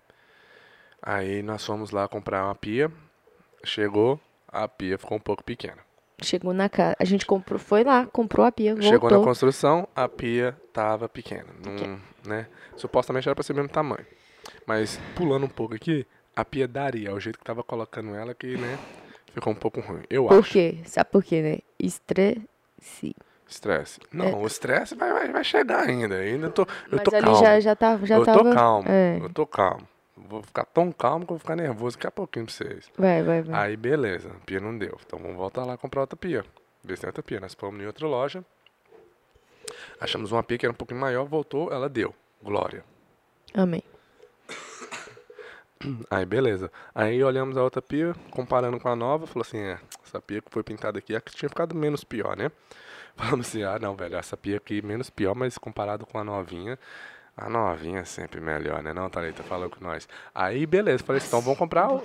Aí 1.02 1.42
nós 1.42 1.64
fomos 1.64 1.90
lá 1.90 2.06
comprar 2.06 2.44
uma 2.44 2.54
pia. 2.54 2.92
Chegou, 3.64 4.20
a 4.46 4.68
pia 4.68 4.98
ficou 4.98 5.16
um 5.16 5.20
pouco 5.20 5.42
pequena. 5.42 5.78
Chegou 6.20 6.52
na 6.52 6.68
casa. 6.68 6.94
A 6.98 7.04
gente 7.06 7.24
comprou, 7.24 7.58
foi 7.58 7.84
lá, 7.84 8.04
comprou 8.06 8.44
a 8.44 8.52
pia, 8.52 8.74
voltou. 8.74 8.90
Chegou 8.90 9.10
na 9.10 9.24
construção, 9.24 9.88
a 9.96 10.06
pia 10.06 10.54
tava 10.70 11.08
pequena. 11.08 11.46
Não, 11.64 11.98
né? 12.26 12.46
Supostamente 12.76 13.26
era 13.26 13.34
pra 13.34 13.42
ser 13.42 13.52
o 13.52 13.56
mesmo 13.56 13.70
tamanho. 13.70 14.04
Mas 14.66 15.00
pulando 15.16 15.46
um 15.46 15.48
pouco 15.48 15.74
aqui, 15.74 16.06
a 16.36 16.44
pia 16.44 16.68
daria. 16.68 17.14
O 17.14 17.20
jeito 17.20 17.38
que 17.38 17.44
tava 17.44 17.62
colocando 17.62 18.14
ela 18.14 18.34
que, 18.34 18.56
né? 18.58 18.78
Ficou 19.32 19.52
um 19.52 19.56
pouco 19.56 19.80
ruim. 19.80 20.02
Eu 20.10 20.26
Por 20.26 20.40
acho. 20.40 20.52
quê? 20.52 20.78
Sabe 20.84 21.10
por 21.10 21.24
quê, 21.24 21.40
né? 21.40 21.58
Estresse. 21.78 23.16
Estresse. 23.48 23.98
Não, 24.12 24.42
o 24.42 24.46
estresse 24.46 24.94
vai, 24.94 25.10
vai, 25.12 25.32
vai 25.32 25.42
chegar 25.42 25.88
ainda. 25.88 26.16
Ainda 26.16 26.50
tô. 26.50 26.62
Eu 26.62 26.66
É. 26.68 26.96
Mas 26.96 27.02
tô 27.02 27.10
calmo. 27.10 27.40
já, 27.40 27.60
já 27.60 27.74
tava. 27.74 28.06
Já 28.06 28.16
eu 28.16 28.24
tava 28.24 28.44
tô 28.44 28.52
calmo. 28.52 28.88
É. 28.88 29.18
Eu 29.20 29.30
tô 29.30 29.46
calmo. 29.46 29.88
Vou 30.16 30.42
ficar 30.42 30.64
tão 30.66 30.92
calmo 30.92 31.24
que 31.24 31.32
eu 31.32 31.36
vou 31.36 31.38
ficar 31.38 31.56
nervoso 31.56 31.96
daqui 31.96 32.06
a 32.06 32.10
pouquinho 32.10 32.44
pra 32.44 32.54
vocês. 32.54 32.90
Vai, 32.98 33.22
vai, 33.22 33.40
vai. 33.40 33.68
Aí 33.70 33.76
beleza, 33.76 34.28
a 34.28 34.44
pia 34.44 34.60
não 34.60 34.76
deu. 34.76 34.98
Então 35.06 35.18
vamos 35.18 35.36
voltar 35.36 35.64
lá 35.64 35.76
comprar 35.78 36.02
outra 36.02 36.16
pia. 36.16 36.44
Ver 36.84 36.96
se 36.96 37.02
tem 37.02 37.08
outra 37.08 37.22
pia. 37.22 37.40
Nós 37.40 37.54
fomos 37.54 37.80
em 37.80 37.86
outra 37.86 38.06
loja. 38.06 38.44
Achamos 40.00 40.30
uma 40.32 40.42
pia 40.42 40.58
que 40.58 40.66
era 40.66 40.72
um 40.72 40.76
pouquinho 40.76 41.00
maior, 41.00 41.24
voltou, 41.24 41.72
ela 41.72 41.88
deu. 41.88 42.14
Glória. 42.42 42.84
Amém. 43.54 43.82
Aí 46.10 46.26
beleza. 46.26 46.70
Aí 46.94 47.22
olhamos 47.22 47.56
a 47.56 47.62
outra 47.62 47.80
pia, 47.80 48.14
comparando 48.30 48.80
com 48.80 48.88
a 48.88 48.96
nova, 48.96 49.26
falou 49.26 49.42
assim, 49.42 49.58
é, 49.58 49.78
essa 50.04 50.20
pia 50.20 50.40
que 50.42 50.50
foi 50.50 50.62
pintada 50.64 50.98
aqui, 50.98 51.14
é 51.14 51.18
a 51.18 51.20
que 51.20 51.34
tinha 51.34 51.48
ficado 51.48 51.74
menos 51.74 52.02
pior, 52.02 52.36
né? 52.36 52.50
Falamos 53.18 53.48
assim, 53.48 53.62
ah 53.64 53.78
não, 53.78 53.94
velho, 53.96 54.16
essa 54.16 54.36
pia 54.36 54.56
aqui 54.58 54.80
menos 54.80 55.10
pior, 55.10 55.34
mas 55.34 55.58
comparado 55.58 56.06
com 56.06 56.18
a 56.18 56.24
novinha, 56.24 56.78
a 57.36 57.48
novinha 57.50 57.98
é 58.00 58.04
sempre 58.04 58.40
melhor, 58.40 58.82
né? 58.82 58.92
Não, 58.94 59.10
Thalita, 59.10 59.42
falou 59.42 59.68
com 59.68 59.82
nós. 59.84 60.08
Aí 60.34 60.64
beleza, 60.66 61.02
falei 61.04 61.18
assim, 61.18 61.26
então 61.28 61.40
vamos 61.40 61.58
comprar. 61.58 61.92
o- 61.92 62.02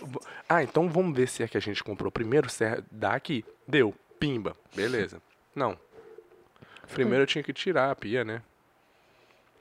Ah, 0.49 0.63
então 0.63 0.89
vamos 0.89 1.15
ver 1.15 1.27
se 1.27 1.43
é 1.43 1.47
que 1.47 1.57
a 1.57 1.61
gente 1.61 1.83
comprou 1.83 2.11
primeiro, 2.11 2.47
é 2.61 2.81
daqui. 2.91 3.45
Deu, 3.67 3.93
pimba, 4.19 4.55
beleza. 4.75 5.21
Não. 5.55 5.77
Primeiro 6.91 7.23
eu 7.23 7.27
tinha 7.27 7.43
que 7.43 7.53
tirar 7.53 7.91
a 7.91 7.95
pia, 7.95 8.23
né? 8.25 8.41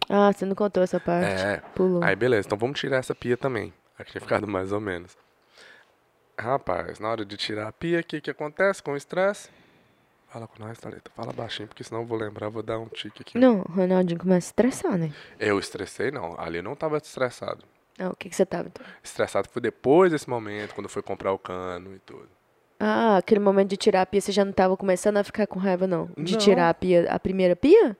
Ah, 0.09 0.32
você 0.32 0.44
não 0.44 0.54
contou 0.54 0.82
essa 0.82 0.99
parte. 0.99 1.26
É. 1.30 1.59
Pulou. 1.75 2.02
Aí 2.02 2.16
beleza, 2.16 2.49
então 2.49 2.59
vamos 2.59 2.78
tirar 2.80 2.97
essa 2.97 3.14
pia 3.14 3.37
também. 3.37 3.73
Aqui 3.99 4.11
tinha 4.12 4.21
ficado 4.23 4.47
mais 4.49 4.73
ou 4.73 4.80
menos. 4.80 5.16
Rapaz, 6.38 6.99
na 6.99 7.11
hora 7.11 7.25
de 7.25 7.37
tirar 7.37 7.68
a 7.68 7.73
pia, 7.73 8.00
o 8.00 8.04
que 8.04 8.21
que 8.21 8.30
acontece 8.30 8.82
com 8.82 8.92
o 8.92 8.97
estresse? 8.97 9.49
Fala 10.32 10.48
com 10.48 10.64
nós, 10.64 10.78
Thalita. 10.78 11.10
Fala 11.14 11.30
baixinho, 11.30 11.68
porque 11.68 11.84
senão 11.84 12.00
eu 12.00 12.06
vou 12.06 12.16
lembrar, 12.16 12.48
vou 12.48 12.62
dar 12.62 12.78
um 12.78 12.88
tique 12.88 13.20
aqui. 13.20 13.36
Não, 13.38 13.60
o 13.60 13.72
Ronaldinho 13.72 14.18
começa 14.18 14.46
a 14.46 14.48
estressar, 14.48 14.96
né? 14.96 15.12
Eu 15.38 15.58
estressei, 15.58 16.10
não. 16.10 16.34
Ali 16.40 16.56
eu 16.58 16.62
não 16.62 16.74
tava 16.74 16.96
estressado. 16.96 17.62
Ah, 17.98 18.08
o 18.08 18.16
que, 18.16 18.30
que 18.30 18.34
você 18.34 18.46
tava 18.46 18.68
então? 18.68 18.84
Estressado 19.02 19.48
foi 19.50 19.60
depois 19.60 20.10
desse 20.10 20.30
momento, 20.30 20.74
quando 20.74 20.88
foi 20.88 21.02
comprar 21.02 21.32
o 21.34 21.38
cano 21.38 21.94
e 21.94 21.98
tudo. 21.98 22.28
Ah, 22.80 23.18
aquele 23.18 23.40
momento 23.40 23.68
de 23.68 23.76
tirar 23.76 24.00
a 24.02 24.06
pia, 24.06 24.22
você 24.22 24.32
já 24.32 24.42
não 24.44 24.52
tava 24.52 24.74
começando 24.74 25.18
a 25.18 25.24
ficar 25.24 25.46
com 25.46 25.58
raiva, 25.58 25.86
não? 25.86 26.08
De 26.16 26.32
Não. 26.32 26.38
tirar 26.38 26.70
a 26.70 26.74
pia, 26.74 27.06
a 27.12 27.18
primeira 27.20 27.54
pia? 27.54 27.94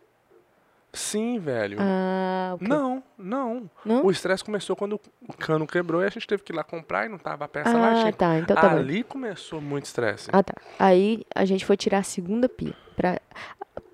Sim, 0.95 1.39
velho. 1.39 1.79
Ah, 1.81 2.53
ok. 2.55 2.69
Não, 2.69 3.03
não. 3.17 3.71
Não? 3.85 4.05
O 4.05 4.11
estresse 4.11 4.45
começou 4.45 4.77
quando 4.77 5.01
o 5.27 5.33
cano 5.33 5.67
quebrou 5.67 6.03
e 6.03 6.07
a 6.07 6.11
gente 6.11 6.27
teve 6.27 6.43
que 6.43 6.53
ir 6.53 6.57
lá 6.57 6.63
comprar 6.63 7.07
e 7.07 7.09
não 7.09 7.17
tava 7.17 7.47
a 7.47 7.49
peça 7.49 7.73
lá. 7.73 8.09
Ah, 8.09 8.13
tá, 8.13 8.39
então 8.39 8.55
tá. 8.55 8.73
Ali 8.73 9.03
começou 9.03 9.61
muito 9.61 9.87
estresse. 9.87 10.29
Ah, 10.33 10.43
tá. 10.43 10.53
Aí 10.79 11.25
a 11.35 11.47
gente 11.47 11.65
foi 11.65 11.79
tirar 11.79 11.99
a 11.99 12.03
segunda 12.03 12.47
pia. 12.47 12.75
Pra... 12.95 13.19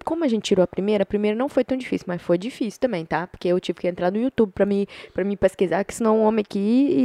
Como 0.04 0.24
a 0.24 0.28
gente 0.28 0.42
tirou 0.44 0.62
a 0.62 0.66
primeira, 0.66 1.02
a 1.02 1.06
primeira 1.06 1.36
não 1.36 1.48
foi 1.48 1.64
tão 1.64 1.76
difícil, 1.76 2.04
mas 2.08 2.20
foi 2.22 2.38
difícil 2.38 2.80
também, 2.80 3.04
tá? 3.04 3.26
Porque 3.26 3.48
eu 3.48 3.58
tive 3.60 3.80
que 3.80 3.88
entrar 3.88 4.10
no 4.10 4.18
YouTube 4.18 4.52
pra 4.52 4.64
me, 4.66 4.86
pra 5.12 5.24
me 5.24 5.36
pesquisar, 5.36 5.84
que 5.84 5.94
senão 5.94 6.18
o 6.20 6.22
homem 6.24 6.42
aqui 6.46 6.58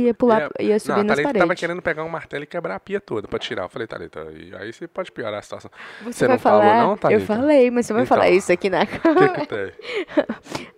ia 0.05 0.13
pular, 0.13 0.49
É, 0.59 0.63
ia 0.63 0.79
subir 0.79 0.93
não, 0.93 0.99
a 1.01 1.03
nas 1.03 1.19
paredes. 1.21 1.39
tava 1.41 1.55
querendo 1.55 1.81
pegar 1.81 2.03
um 2.03 2.09
martelo 2.09 2.43
e 2.43 2.47
quebrar 2.47 2.75
a 2.75 2.79
pia 2.79 2.99
toda 3.01 3.27
pra 3.27 3.37
tirar. 3.39 3.63
Eu 3.63 3.69
falei, 3.69 3.87
Thalita, 3.87 4.27
e 4.33 4.53
aí 4.55 4.71
você 4.73 4.87
pode 4.87 5.11
piorar 5.11 5.39
a 5.39 5.41
situação. 5.41 5.69
Você, 6.03 6.13
Você 6.13 6.27
vai 6.27 6.35
não 6.35 6.39
falou 6.39 6.61
falar? 6.61 6.81
não, 6.81 6.97
Thalita? 6.97 7.21
Eu 7.21 7.25
falei, 7.25 7.71
mas 7.71 7.85
você 7.85 7.93
vai 7.93 8.03
Então. 8.03 8.15
falar 8.17 8.29
isso 8.29 8.51
aqui 8.51 8.69
na 8.69 8.83
O 8.83 8.87
que 8.87 8.99
câmera. 8.99 9.33
que 9.41 9.47
tem? 9.47 9.71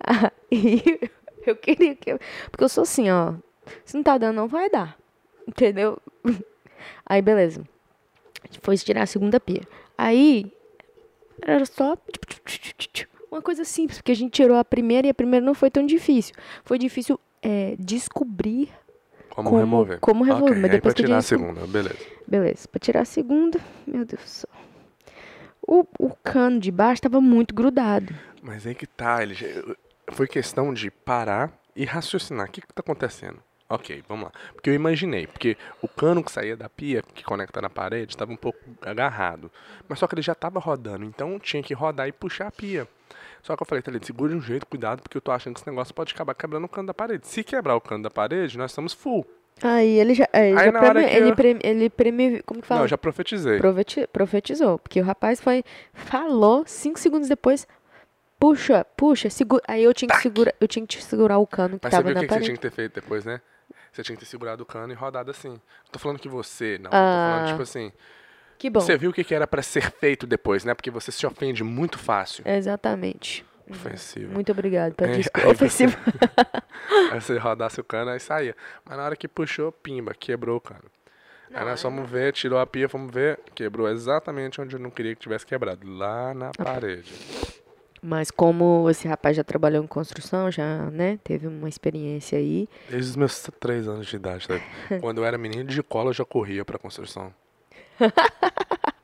Aí 0.00 1.00
eu 1.46 1.56
queria 1.56 1.94
que. 1.94 2.10
eu- 2.12 2.20
Porque 2.50 2.64
eu 2.64 2.68
sou 2.68 2.82
assim, 2.82 3.10
ó. 3.10 3.34
Se 3.84 3.94
não 3.96 4.02
tá 4.02 4.16
dando, 4.18 4.36
não 4.36 4.48
vai 4.48 4.68
dar. 4.70 4.96
Entendeu? 5.46 5.98
Aí, 7.06 7.20
beleza. 7.22 7.62
A 8.42 8.46
gente 8.46 8.60
foi 8.62 8.76
tirar 8.76 9.02
a 9.02 9.06
segunda 9.06 9.40
pia. 9.40 9.62
Aí, 9.98 10.52
era 11.42 11.64
só. 11.66 11.96
Uma 13.30 13.42
coisa 13.42 13.64
simples, 13.64 13.98
porque 13.98 14.12
a 14.12 14.16
gente 14.16 14.32
tirou 14.32 14.56
a 14.56 14.64
primeira 14.64 15.06
e 15.06 15.10
a 15.10 15.14
primeira 15.14 15.44
não 15.44 15.54
foi 15.54 15.70
tão 15.70 15.84
difícil. 15.84 16.34
Foi 16.64 16.78
difícil 16.78 17.18
é, 17.42 17.74
descobrir. 17.78 18.70
Como, 19.30 19.50
Como- 19.50 19.60
remover? 19.60 20.00
como 20.00 20.24
remover, 20.24 20.50
Ok, 20.52 20.62
mas 20.62 20.70
depois 20.70 20.94
pra 20.94 21.02
que 21.02 21.06
tirar 21.06 21.18
a 21.18 21.22
segunda, 21.22 21.66
beleza. 21.66 21.98
Beleza, 22.26 22.68
pra 22.68 22.78
tirar 22.80 23.00
a 23.02 23.04
segunda, 23.04 23.60
meu 23.86 24.04
Deus 24.06 24.22
do 24.22 24.28
céu. 24.28 24.50
O, 25.66 25.84
o 25.98 26.10
cano 26.24 26.58
de 26.58 26.70
baixo 26.70 27.02
tava 27.02 27.20
muito 27.20 27.54
grudado. 27.54 28.14
Mas 28.40 28.66
aí 28.66 28.74
que 28.74 28.86
tá, 28.86 29.22
ele 29.22 29.34
foi 30.12 30.26
questão 30.26 30.72
de 30.72 30.90
parar 30.90 31.52
e 31.74 31.84
raciocinar. 31.84 32.46
O 32.48 32.50
que 32.50 32.60
que 32.62 32.68
tá 32.72 32.80
acontecendo? 32.80 33.38
Ok, 33.68 34.02
vamos 34.08 34.26
lá. 34.26 34.32
Porque 34.54 34.70
eu 34.70 34.74
imaginei, 34.74 35.26
porque 35.26 35.56
o 35.82 35.88
cano 35.88 36.22
que 36.22 36.30
saía 36.30 36.56
da 36.56 36.68
pia, 36.68 37.02
que 37.02 37.24
conecta 37.24 37.60
na 37.60 37.68
parede, 37.68 38.12
estava 38.12 38.30
um 38.32 38.36
pouco 38.36 38.58
agarrado. 38.82 39.50
Mas 39.88 39.98
só 39.98 40.06
que 40.06 40.14
ele 40.14 40.22
já 40.22 40.32
estava 40.32 40.60
rodando, 40.60 41.04
então 41.04 41.38
tinha 41.40 41.62
que 41.62 41.74
rodar 41.74 42.06
e 42.06 42.12
puxar 42.12 42.46
a 42.46 42.52
pia. 42.52 42.86
Só 43.42 43.56
que 43.56 43.62
eu 43.62 43.66
falei, 43.66 43.82
Thalita, 43.82 44.06
segura 44.06 44.30
de 44.32 44.36
um 44.38 44.40
jeito, 44.40 44.66
cuidado, 44.66 45.02
porque 45.02 45.16
eu 45.16 45.20
tô 45.20 45.30
achando 45.32 45.54
que 45.54 45.60
esse 45.60 45.68
negócio 45.70 45.92
pode 45.94 46.12
acabar 46.14 46.34
quebrando 46.34 46.64
o 46.64 46.68
cano 46.68 46.86
da 46.86 46.94
parede. 46.94 47.26
Se 47.26 47.42
quebrar 47.42 47.74
o 47.76 47.80
cano 47.80 48.04
da 48.04 48.10
parede, 48.10 48.56
nós 48.56 48.70
estamos 48.70 48.92
full. 48.92 49.26
Aí 49.62 49.98
ele 49.98 50.14
já. 50.14 50.28
Aí 50.32 50.52
já 50.52 50.70
na 50.70 50.80
hora 50.80 50.92
preme, 51.00 51.10
ele, 51.16 51.30
eu- 51.30 51.34
preme, 51.36 51.60
ele 51.64 51.90
preme- 51.90 52.42
Como 52.42 52.60
que 52.60 52.66
fala? 52.68 52.80
Não, 52.80 52.84
eu 52.84 52.88
já 52.88 52.98
profetizei. 52.98 53.58
Profeti- 53.58 54.06
profetizou. 54.12 54.78
Porque 54.78 55.00
o 55.00 55.04
rapaz 55.04 55.40
foi. 55.40 55.64
Falou, 55.94 56.62
cinco 56.66 56.98
segundos 56.98 57.26
depois. 57.28 57.66
Puxa, 58.38 58.84
puxa, 58.96 59.30
segura. 59.30 59.62
Aí 59.66 59.82
eu 59.82 59.94
tinha 59.94 60.08
que 60.10 60.20
segurar. 60.20 60.52
Eu 60.60 60.68
tinha 60.68 60.86
que 60.86 61.02
segurar 61.02 61.38
o 61.38 61.46
cano 61.46 61.78
que 61.78 61.84
Mas 61.86 61.90
você 61.90 61.96
tava 61.96 62.02
viu 62.08 62.12
o 62.12 62.14
na 62.14 62.20
que, 62.20 62.26
que 62.26 62.28
você 62.28 62.34
parede. 62.34 62.44
tinha 62.46 62.56
que 62.56 62.60
ter 62.62 62.70
feito 62.70 62.94
depois, 63.00 63.24
né? 63.24 63.40
Você 63.96 64.02
tinha 64.02 64.14
que 64.14 64.20
ter 64.20 64.28
segurado 64.28 64.62
o 64.62 64.66
cano 64.66 64.92
e 64.92 64.94
rodado 64.96 65.30
assim. 65.30 65.48
Não 65.48 65.90
tô 65.90 65.98
falando 65.98 66.18
que 66.18 66.28
você, 66.28 66.78
não. 66.78 66.90
Ah. 66.92 67.30
Tô 67.30 67.32
falando, 67.32 67.48
tipo 67.48 67.62
assim. 67.62 67.92
Que 68.58 68.68
bom. 68.68 68.80
Você 68.80 68.94
viu 68.98 69.10
o 69.10 69.12
que, 69.12 69.34
era 69.34 69.46
pra 69.46 69.62
ser 69.62 69.90
feito 69.90 70.26
depois, 70.26 70.66
né? 70.66 70.74
Porque 70.74 70.90
você 70.90 71.10
se 71.10 71.26
ofende 71.26 71.64
muito 71.64 71.98
fácil. 71.98 72.46
Exatamente. 72.46 73.42
Ofensivo. 73.68 74.34
Muito 74.34 74.52
obrigado 74.52 74.94
pela 74.94 75.12
É, 75.12 75.16
desculpa. 75.16 75.40
aí 75.48 75.54
Ofensivo. 75.54 75.96
Aí 77.10 77.20
você 77.20 77.38
rodasse 77.38 77.80
o 77.80 77.84
cano, 77.84 78.10
aí 78.10 78.20
saía. 78.20 78.54
Mas 78.84 78.96
na 78.96 79.04
hora 79.04 79.16
que 79.16 79.26
puxou, 79.26 79.72
pimba, 79.72 80.14
quebrou 80.14 80.56
o 80.56 80.60
cano. 80.60 80.84
aí 81.52 81.64
nós 81.64 81.80
fomos 81.82 82.08
ver, 82.08 82.32
tirou 82.32 82.58
a 82.58 82.66
pia, 82.66 82.88
fomos 82.88 83.12
ver, 83.12 83.40
quebrou 83.54 83.88
exatamente 83.88 84.60
onde 84.60 84.76
eu 84.76 84.80
não 84.80 84.90
queria 84.90 85.14
que 85.14 85.20
tivesse 85.20 85.44
quebrado. 85.44 85.86
Lá 85.90 86.32
na 86.32 86.52
parede. 86.52 87.12
Mas 88.02 88.30
como 88.30 88.88
esse 88.90 89.08
rapaz 89.08 89.36
já 89.36 89.44
trabalhou 89.44 89.82
em 89.82 89.86
construção, 89.86 90.50
já, 90.50 90.90
né, 90.90 91.18
teve 91.24 91.46
uma 91.46 91.68
experiência 91.68 92.38
aí. 92.38 92.68
Desde 92.90 93.10
os 93.10 93.16
meus 93.16 93.50
três 93.58 93.88
anos 93.88 94.06
de 94.06 94.16
idade, 94.16 94.46
sabe? 94.46 94.62
Quando 95.00 95.18
eu 95.18 95.24
era 95.24 95.38
menino 95.38 95.64
de 95.64 95.82
cola, 95.82 96.10
eu 96.10 96.14
já 96.14 96.24
corria 96.24 96.64
pra 96.64 96.78
construção. 96.78 97.32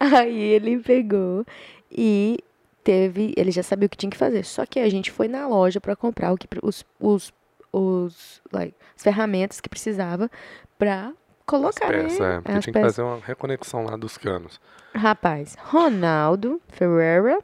Aí 0.00 0.40
ele 0.40 0.78
pegou 0.78 1.44
e 1.90 2.38
teve, 2.82 3.32
ele 3.36 3.50
já 3.50 3.62
sabia 3.62 3.86
o 3.86 3.88
que 3.88 3.96
tinha 3.96 4.10
que 4.10 4.16
fazer. 4.16 4.44
Só 4.44 4.66
que 4.66 4.80
a 4.80 4.88
gente 4.88 5.10
foi 5.10 5.28
na 5.28 5.46
loja 5.46 5.80
para 5.80 5.94
comprar 5.94 6.32
o 6.32 6.36
que 6.36 6.48
os 6.62 6.84
os 6.98 7.32
os 7.72 8.42
like, 8.52 8.74
as 8.94 9.02
ferramentas 9.02 9.60
que 9.60 9.68
precisava 9.68 10.30
para 10.78 11.12
colocar, 11.46 11.86
as 11.86 12.02
peças, 12.02 12.18
né? 12.18 12.36
é. 12.36 12.40
Porque 12.40 12.58
as 12.58 12.64
tinha 12.64 12.72
que 12.74 12.80
peças. 12.80 12.96
fazer 12.96 13.02
uma 13.08 13.18
reconexão 13.24 13.84
lá 13.84 13.96
dos 13.96 14.18
canos. 14.18 14.60
Rapaz, 14.94 15.56
Ronaldo 15.58 16.60
Ferreira 16.68 17.38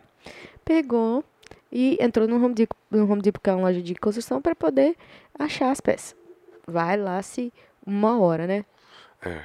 pegou 0.69 1.25
e 1.73 1.97
entrou 1.99 2.29
no 2.29 2.37
Home 2.45 2.55
Depot, 2.55 2.77
no 2.91 3.11
Home 3.11 3.23
Depot 3.23 3.41
que 3.43 3.49
é 3.49 3.55
uma 3.55 3.63
loja 3.69 3.81
de 3.81 3.95
construção 3.95 4.43
para 4.43 4.55
poder 4.55 4.95
achar 5.39 5.71
as 5.71 5.81
peças. 5.81 6.15
Vai 6.67 6.99
lá 6.99 7.23
se 7.23 7.51
uma 7.87 8.21
hora, 8.21 8.47
né? 8.47 8.67
É. 9.23 9.41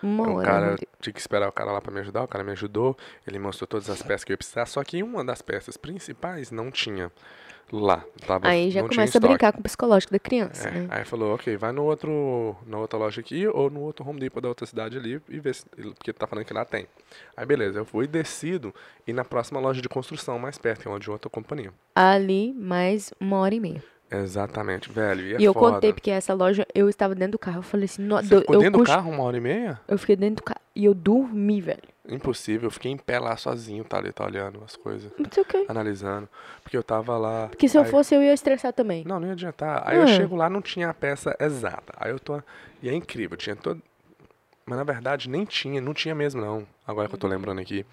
Uma 0.00 0.28
o 0.28 0.36
hora. 0.36 0.46
cara 0.46 0.70
Depot. 0.76 0.88
tinha 1.00 1.12
que 1.12 1.18
esperar 1.18 1.48
o 1.48 1.52
cara 1.52 1.72
lá 1.72 1.80
pra 1.80 1.92
me 1.92 1.98
ajudar, 1.98 2.22
o 2.22 2.28
cara 2.28 2.44
me 2.44 2.52
ajudou, 2.52 2.96
ele 3.26 3.40
mostrou 3.40 3.66
todas 3.66 3.90
as 3.90 4.00
peças 4.00 4.22
que 4.22 4.30
eu 4.30 4.34
ia 4.34 4.38
precisar, 4.38 4.66
só 4.66 4.84
que 4.84 5.02
uma 5.02 5.24
das 5.24 5.42
peças 5.42 5.76
principais 5.76 6.52
não 6.52 6.70
tinha 6.70 7.10
lá. 7.72 8.04
Tava, 8.26 8.48
Aí 8.48 8.70
já 8.70 8.82
começa 8.82 9.18
a 9.18 9.20
brincar 9.20 9.52
com 9.52 9.60
o 9.60 9.62
psicológico 9.62 10.12
da 10.12 10.18
criança, 10.18 10.68
É, 10.68 10.70
né? 10.72 10.86
Aí 10.90 11.04
falou, 11.04 11.34
ok, 11.34 11.56
vai 11.56 11.72
no 11.72 11.84
outro, 11.84 12.56
na 12.66 12.78
outra 12.78 12.98
loja 12.98 13.20
aqui 13.20 13.46
ou 13.46 13.68
no 13.70 13.80
outro 13.80 14.08
Home 14.08 14.18
Depot 14.20 14.40
da 14.40 14.48
outra 14.48 14.66
cidade 14.66 14.96
ali 14.96 15.20
e 15.28 15.38
vê 15.40 15.52
se, 15.52 15.64
porque 15.66 16.12
tá 16.12 16.26
falando 16.26 16.44
que 16.44 16.52
lá 16.54 16.64
tem. 16.64 16.86
Aí 17.36 17.44
beleza, 17.46 17.78
eu 17.80 17.84
fui 17.84 18.06
descido 18.06 18.74
e 19.06 19.12
na 19.12 19.24
próxima 19.24 19.60
loja 19.60 19.80
de 19.82 19.88
construção 19.88 20.38
mais 20.38 20.56
perto, 20.58 20.82
que 20.82 20.88
é 20.88 20.90
uma 20.90 21.00
de 21.00 21.10
outra 21.10 21.28
companhia. 21.30 21.72
Ali, 21.94 22.54
mais 22.54 23.12
uma 23.20 23.38
hora 23.38 23.54
e 23.54 23.60
meia. 23.60 23.82
Exatamente, 24.10 24.90
velho, 24.90 25.20
e 25.20 25.34
é 25.34 25.40
E 25.40 25.44
eu 25.44 25.52
foda. 25.52 25.74
contei, 25.74 25.92
porque 25.92 26.10
essa 26.10 26.32
loja, 26.32 26.66
eu 26.74 26.88
estava 26.88 27.14
dentro 27.14 27.32
do 27.32 27.38
carro. 27.38 27.58
Eu 27.58 27.62
falei 27.62 27.84
assim, 27.84 28.00
"No- 28.02 28.16
Você 28.16 28.38
ficou 28.40 28.54
eu, 28.56 28.60
dentro 28.60 28.78
do 28.80 28.84
carro 28.86 29.10
uma 29.10 29.22
hora 29.22 29.36
e 29.36 29.40
meia? 29.40 29.78
eu 29.86 29.98
fiquei 29.98 30.16
dentro 30.16 30.36
do 30.36 30.42
carro. 30.44 30.57
E 30.78 30.84
eu 30.84 30.94
dormi, 30.94 31.60
velho. 31.60 31.82
Impossível, 32.08 32.68
eu 32.68 32.70
fiquei 32.70 32.92
em 32.92 32.96
pé 32.96 33.18
lá 33.18 33.36
sozinho, 33.36 33.82
tá 33.82 33.98
ali, 33.98 34.12
tá 34.12 34.24
olhando 34.24 34.62
as 34.64 34.76
coisas, 34.76 35.10
Não 35.18 35.26
sei 35.28 35.42
o 35.42 35.46
quê. 35.46 35.64
analisando. 35.68 36.28
Porque 36.62 36.76
eu 36.76 36.84
tava 36.84 37.18
lá. 37.18 37.48
Porque 37.48 37.68
se 37.68 37.76
eu 37.76 37.82
aí- 37.82 37.90
fosse, 37.90 38.14
eu 38.14 38.22
ia 38.22 38.32
estressar 38.32 38.72
também. 38.72 39.04
Não, 39.04 39.18
não 39.18 39.26
ia 39.26 39.32
adiantar. 39.32 39.82
Aí 39.84 39.96
eu 39.96 40.04
Ah. 40.04 40.06
chego 40.06 40.36
lá, 40.36 40.48
não 40.48 40.62
tinha 40.62 40.88
a 40.88 40.94
peça 40.94 41.36
exata. 41.40 41.92
Aí 41.96 42.12
eu 42.12 42.20
tô. 42.20 42.40
E 42.80 42.88
é 42.88 42.94
incrível, 42.94 43.36
tinha 43.36 43.56
todo. 43.56 43.82
Mas 44.68 44.76
na 44.76 44.84
verdade 44.84 45.30
nem 45.30 45.46
tinha, 45.46 45.80
não 45.80 45.94
tinha 45.94 46.14
mesmo 46.14 46.42
não. 46.42 46.66
Agora 46.86 47.08
que 47.08 47.14
eu 47.14 47.18
tô 47.18 47.26
lembrando 47.26 47.58
aqui. 47.58 47.86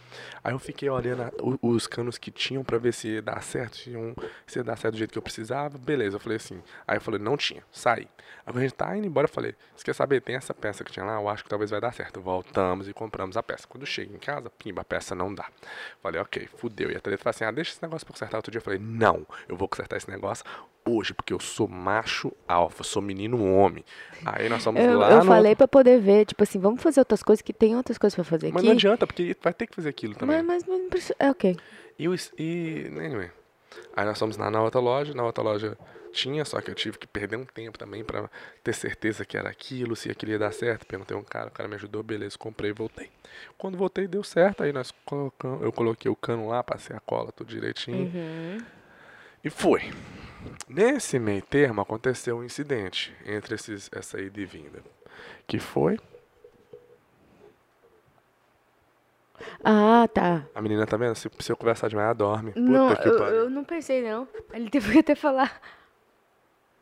Aí 0.43 0.51
eu 0.53 0.59
fiquei 0.59 0.89
olhando 0.89 1.23
a- 1.23 1.31
os 1.61 1.87
canos 1.87 2.17
que 2.17 2.29
tinham 2.29 2.65
pra 2.65 2.77
ver 2.77 2.93
se 2.93 3.07
ia 3.07 3.21
dar 3.21 3.41
certo, 3.41 3.77
se, 3.77 3.91
iam- 3.91 4.13
se 4.45 4.59
ia 4.59 4.63
dar 4.63 4.75
certo 4.77 4.95
do 4.95 4.97
jeito 4.97 5.11
que 5.11 5.17
eu 5.17 5.21
precisava. 5.21 5.77
Beleza, 5.77 6.17
eu 6.17 6.19
falei 6.19 6.35
assim. 6.35 6.61
Aí 6.85 6.97
eu 6.97 7.01
falei, 7.01 7.17
não 7.19 7.37
tinha, 7.37 7.63
saí. 7.71 8.09
Aí 8.45 8.51
quando 8.53 8.57
a 8.57 8.61
gente 8.61 8.73
tá 8.73 8.95
indo 8.97 9.07
embora, 9.07 9.25
eu 9.25 9.31
falei, 9.31 9.55
você 9.73 9.85
quer 9.85 9.93
saber, 9.95 10.19
tem 10.21 10.35
essa 10.35 10.53
peça 10.53 10.83
que 10.83 10.91
tinha 10.91 11.05
lá, 11.05 11.13
eu 11.15 11.29
acho 11.29 11.43
que 11.43 11.49
talvez 11.49 11.71
vai 11.71 11.79
dar 11.79 11.93
certo. 11.93 12.19
Voltamos 12.19 12.89
e 12.89 12.93
compramos 12.93 13.37
a 13.37 13.43
peça. 13.43 13.65
Quando 13.69 13.85
chega 13.85 14.13
em 14.13 14.19
casa, 14.19 14.49
pimba, 14.49 14.81
a 14.81 14.85
peça 14.85 15.15
não 15.15 15.33
dá. 15.33 15.47
Falei, 16.03 16.19
ok, 16.19 16.47
fudeu. 16.57 16.91
E 16.91 16.95
a 16.97 16.99
Thalita 16.99 17.23
falou 17.23 17.29
assim, 17.33 17.45
ah, 17.45 17.51
deixa 17.51 17.71
esse 17.71 17.81
negócio 17.81 18.05
pra 18.05 18.13
consertar 18.13 18.37
outro 18.37 18.51
dia. 18.51 18.59
Eu 18.59 18.63
falei, 18.63 18.79
não, 18.79 19.25
eu 19.47 19.55
vou 19.55 19.69
consertar 19.69 19.95
esse 19.95 20.09
negócio 20.09 20.43
hoje, 20.87 21.13
porque 21.13 21.33
eu 21.33 21.39
sou 21.39 21.67
macho 21.67 22.31
alfa, 22.47 22.83
sou 22.83 23.01
menino 23.01 23.43
homem. 23.43 23.83
Aí 24.25 24.47
nós 24.47 24.63
fomos 24.63 24.81
Eu, 24.81 24.99
lá 24.99 25.11
eu 25.11 25.19
no... 25.19 25.25
falei 25.25 25.55
pra 25.55 25.67
poder 25.67 25.99
ver, 25.99 26.25
tipo 26.25 26.43
assim, 26.43 26.59
vamos 26.59 26.81
fazer 26.81 26.99
outras 27.01 27.23
coisas 27.23 27.41
que 27.41 27.51
tem 27.53 27.75
outras 27.75 27.97
coisas 27.97 28.15
pra 28.15 28.23
fazer 28.23 28.47
Mas 28.47 28.57
aqui. 28.57 28.65
não 28.67 28.73
adianta, 28.73 29.07
porque 29.07 29.35
vai 29.41 29.53
ter 29.53 29.67
que 29.67 29.75
fazer 29.75 29.89
aquilo 29.89 30.13
também. 30.15 30.41
Mas, 30.43 30.63
mas, 30.65 30.81
mas. 30.91 31.11
É 31.19 31.29
ok. 31.31 31.57
E, 31.97 32.05
e 32.37 32.87
anyway. 32.97 33.31
Aí 33.95 34.05
nós 34.05 34.17
fomos 34.19 34.37
lá 34.37 34.49
na 34.51 34.61
outra 34.61 34.79
loja, 34.79 35.13
na 35.13 35.23
outra 35.23 35.43
loja 35.43 35.77
tinha, 36.13 36.45
só 36.45 36.61
que 36.61 36.71
eu 36.71 36.75
tive 36.75 36.97
que 36.97 37.05
perder 37.05 37.35
um 37.35 37.43
tempo 37.43 37.77
também 37.77 38.01
pra 38.01 38.29
ter 38.63 38.73
certeza 38.73 39.25
que 39.25 39.35
era 39.37 39.49
aquilo, 39.49 39.97
se 39.97 40.09
aquilo 40.09 40.31
ia 40.31 40.39
dar 40.39 40.53
certo. 40.53 40.85
Perguntei 40.85 41.15
um 41.17 41.23
cara, 41.23 41.47
o 41.47 41.51
cara 41.51 41.67
me 41.67 41.75
ajudou, 41.75 42.01
beleza, 42.01 42.37
comprei 42.37 42.69
e 42.71 42.73
voltei. 42.73 43.09
Quando 43.57 43.77
voltei 43.77 44.07
deu 44.07 44.23
certo, 44.23 44.63
aí 44.63 44.71
nós 44.71 44.93
colocamos, 45.03 45.61
eu 45.61 45.73
coloquei 45.73 46.09
o 46.09 46.15
cano 46.15 46.47
lá, 46.47 46.63
passei 46.63 46.95
a 46.95 46.99
cola 47.01 47.31
tudo 47.33 47.49
direitinho 47.49 48.05
Uhum. 48.13 48.57
e 49.43 49.49
foi. 49.49 49.91
Nesse 50.67 51.19
meio 51.19 51.41
termo 51.41 51.81
aconteceu 51.81 52.37
um 52.37 52.43
incidente 52.43 53.15
entre 53.25 53.55
esses, 53.55 53.89
essa 53.93 54.19
ida 54.19 54.39
e 54.39 54.45
vinda. 54.45 54.83
Que 55.47 55.59
foi, 55.59 55.97
Ah, 59.63 60.07
tá. 60.13 60.45
a 60.53 60.61
menina 60.61 60.85
tá 60.85 60.97
vendo? 60.97 61.15
Se, 61.15 61.29
se 61.39 61.51
eu 61.51 61.57
conversar 61.57 61.87
demais, 61.87 62.05
ela 62.05 62.13
dorme. 62.13 62.51
Puta 62.51 62.61
Não, 62.61 62.91
eu, 62.93 63.13
eu 63.35 63.49
não 63.49 63.63
pensei, 63.63 64.01
não. 64.01 64.27
Ele 64.53 64.69
teve 64.69 64.91
que 64.91 64.99
até 64.99 65.15
falar. 65.15 65.59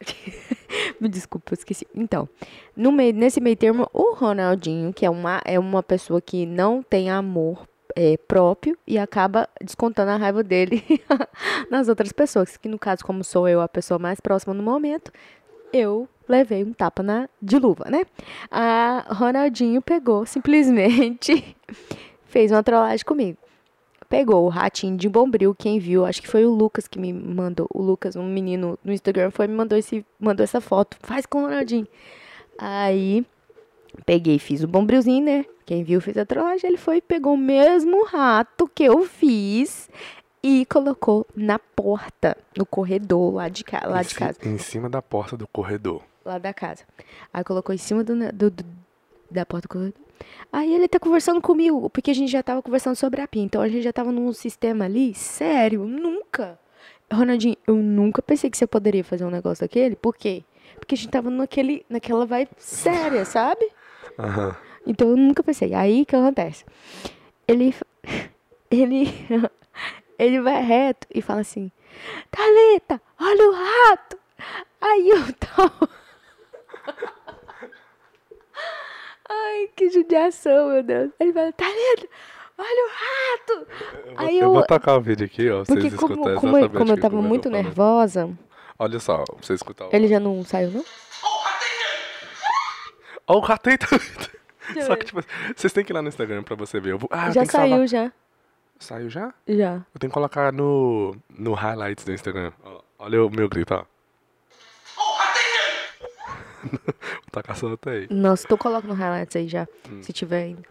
Me 0.99 1.07
desculpa, 1.07 1.53
eu 1.53 1.55
esqueci. 1.55 1.87
Então, 1.95 2.27
no 2.75 2.91
meio, 2.91 3.13
nesse 3.13 3.39
meio 3.39 3.55
termo, 3.55 3.89
o 3.93 4.13
Ronaldinho, 4.13 4.93
que 4.93 5.05
é 5.05 5.09
uma, 5.09 5.41
é 5.45 5.57
uma 5.57 5.81
pessoa 5.81 6.19
que 6.21 6.45
não 6.45 6.83
tem 6.83 7.09
amor 7.09 7.67
é, 7.95 8.17
próprio 8.17 8.77
e 8.87 8.97
acaba 8.97 9.47
descontando 9.61 10.11
a 10.11 10.17
raiva 10.17 10.43
dele 10.43 10.83
nas 11.69 11.87
outras 11.87 12.11
pessoas. 12.11 12.57
Que 12.57 12.67
no 12.67 12.79
caso, 12.79 13.03
como 13.05 13.23
sou 13.23 13.47
eu 13.47 13.61
a 13.61 13.67
pessoa 13.67 13.99
mais 13.99 14.19
próxima 14.19 14.53
no 14.53 14.63
momento, 14.63 15.11
eu 15.71 16.07
levei 16.27 16.63
um 16.63 16.73
tapa 16.73 17.03
na, 17.03 17.29
de 17.41 17.57
luva, 17.57 17.85
né? 17.89 18.05
A 18.49 19.05
Ronaldinho 19.09 19.81
pegou, 19.81 20.25
simplesmente 20.27 21.55
fez 22.25 22.51
uma 22.51 22.63
trollagem 22.63 23.05
comigo 23.05 23.37
pegou 24.13 24.45
o 24.45 24.47
ratinho 24.47 24.95
de 24.95 25.09
Bombril, 25.09 25.55
quem 25.55 25.79
viu, 25.79 26.05
acho 26.05 26.21
que 26.21 26.27
foi 26.27 26.45
o 26.45 26.51
Lucas 26.51 26.87
que 26.87 26.99
me 26.99 27.11
mandou, 27.11 27.67
o 27.73 27.81
Lucas, 27.81 28.15
um 28.15 28.27
menino 28.27 28.77
no 28.83 28.93
Instagram, 28.93 29.31
foi 29.31 29.47
me 29.47 29.55
mandou 29.55 29.75
esse 29.75 30.05
mandou 30.19 30.43
essa 30.43 30.61
foto. 30.61 30.95
Faz 31.01 31.25
com 31.25 31.39
o 31.39 31.41
Ronaldinho. 31.45 31.87
Aí 32.55 33.25
peguei, 34.05 34.39
fiz 34.39 34.63
o 34.63 34.67
Bombrilzinho, 34.67 35.23
né? 35.25 35.45
Quem 35.65 35.83
viu 35.83 36.01
fez 36.01 36.17
a 36.17 36.25
trollagem, 36.25 36.69
ele 36.69 36.77
foi 36.77 37.01
pegou 37.01 37.33
o 37.33 37.37
mesmo 37.37 38.05
rato 38.05 38.69
que 38.73 38.83
eu 38.83 39.05
fiz 39.05 39.89
e 40.41 40.65
colocou 40.65 41.25
na 41.35 41.57
porta, 41.57 42.35
no 42.57 42.65
corredor 42.65 43.33
lá 43.35 43.47
de, 43.49 43.63
ca 43.63 43.81
lá 43.87 44.01
Em 44.01 44.05
de 44.05 44.15
casa, 44.15 44.39
Em 44.43 44.57
cima 44.57 44.89
da 44.89 45.01
porta 45.01 45.37
do 45.37 45.47
corredor. 45.47 46.01
lá 46.25 46.37
da 46.37 46.53
casa. 46.53 46.83
Aí 47.33 47.43
colocou 47.43 47.73
em 47.73 47.77
cima 47.77 48.03
do, 48.03 48.13
do- 48.33 48.51
do- 48.51 48.65
da 49.31 49.45
porta 49.45 49.67
do 49.67 49.71
corredor. 49.71 49.93
Aí 50.51 50.73
ele 50.73 50.87
tá 50.87 50.99
conversando 50.99 51.41
comigo, 51.41 51.89
porque 51.89 52.11
a 52.11 52.13
gente 52.13 52.31
já 52.31 52.43
tava 52.43 52.61
conversando 52.61 52.95
sobre 52.95 53.21
a 53.21 53.27
PIN. 53.27 53.43
Então 53.43 53.61
a 53.61 53.67
gente 53.67 53.83
já 53.83 53.91
tava 53.93 54.11
num 54.11 54.31
sistema 54.33 54.85
ali, 54.85 55.13
sério, 55.13 55.85
nunca. 55.85 56.59
Ronaldinho, 57.11 57.55
eu 57.67 57.75
nunca 57.75 58.21
pensei 58.21 58.49
que 58.49 58.57
você 58.57 58.65
poderia 58.67 59.03
fazer 59.03 59.23
um 59.25 59.29
negócio 59.29 59.63
daquele. 59.63 59.95
Por 59.95 60.15
quê? 60.15 60.43
Porque 60.77 60.95
a 60.95 60.97
gente 60.97 61.09
tava 61.09 61.29
naquele, 61.29 61.85
naquela 61.89 62.25
vibe 62.25 62.49
séria, 62.57 63.23
sabe? 63.25 63.65
Aham. 64.19 64.55
Então 64.85 65.09
eu 65.09 65.17
nunca 65.17 65.41
pensei. 65.43 65.73
Aí 65.73 66.01
o 66.01 66.05
que 66.05 66.15
acontece? 66.15 66.65
Ele. 67.47 67.73
Ele. 68.71 69.05
Ele 70.19 70.39
vai 70.41 70.61
reto 70.61 71.07
e 71.13 71.21
fala 71.21 71.41
assim: 71.41 71.71
Thalita, 72.31 73.01
olha 73.19 73.49
o 73.49 73.53
rato! 73.53 74.17
Aí 74.79 75.09
eu 75.09 75.33
tava. 75.33 75.89
Ai, 79.29 79.69
que 79.75 79.89
judiação, 79.89 80.69
meu 80.69 80.83
Deus. 80.83 81.11
Ele 81.19 81.33
fala: 81.33 81.51
Thalita, 81.53 82.07
olha 82.57 82.85
o 82.85 82.89
rato! 82.89 83.67
Eu 84.07 84.15
vou, 84.15 84.25
Aí 84.27 84.37
eu 84.37 84.43
eu- 84.45 84.51
vou 84.53 84.63
tocar 84.65 84.97
o 84.97 85.01
vídeo 85.01 85.25
aqui, 85.25 85.49
ó, 85.49 85.63
Porque 85.65 85.81
vocês 85.81 85.95
como, 85.95 86.15
como, 86.39 86.69
como 86.69 86.91
eu 86.91 86.99
tava 86.99 87.21
muito 87.21 87.49
falou. 87.49 87.63
nervosa, 87.63 88.29
Olha 88.77 88.99
só, 88.99 89.23
pra 89.23 89.35
você 89.41 89.53
escutar. 89.53 89.87
ele 89.91 90.07
já 90.07 90.19
não 90.19 90.43
saiu, 90.43 90.71
não? 90.71 90.85
Ó, 93.27 93.37
o 93.37 93.39
rato 93.39 93.69
aí 93.69 93.77
tá... 93.77 93.87
Só 94.85 94.95
que, 94.95 95.05
tipo, 95.05 95.21
vocês 95.55 95.73
têm 95.73 95.83
que 95.83 95.91
ir 95.91 95.95
lá 95.95 96.01
no 96.01 96.07
Instagram 96.07 96.41
pra 96.43 96.55
você 96.55 96.79
ver. 96.79 96.91
Eu 96.93 96.97
vou... 96.99 97.09
Ah, 97.11 97.27
eu 97.27 97.33
já 97.33 97.33
tenho 97.33 97.45
que 97.47 97.51
saiu, 97.51 97.69
salvar. 97.69 97.87
já. 97.87 98.11
Saiu 98.79 99.09
já? 99.09 99.33
Já. 99.47 99.73
Eu 99.93 99.99
tenho 99.99 100.09
que 100.09 100.13
colocar 100.13 100.51
no, 100.53 101.15
no 101.29 101.53
highlights 101.53 102.05
do 102.05 102.11
Instagram. 102.13 102.51
Ó, 102.63 102.81
olha 102.99 103.25
o 103.25 103.29
meu 103.29 103.47
grito, 103.49 103.73
ó. 103.73 103.85
Tacar 107.31 107.55
só 107.57 107.67
outra 107.67 107.91
aí. 107.93 108.07
Nossa, 108.09 108.47
tu 108.47 108.57
coloca 108.57 108.87
no 108.87 108.93
highlights 108.93 109.35
aí 109.35 109.47
já, 109.47 109.67
Hum. 109.89 110.01
se 110.01 110.13
tiver 110.13 110.43
ainda. 110.43 110.61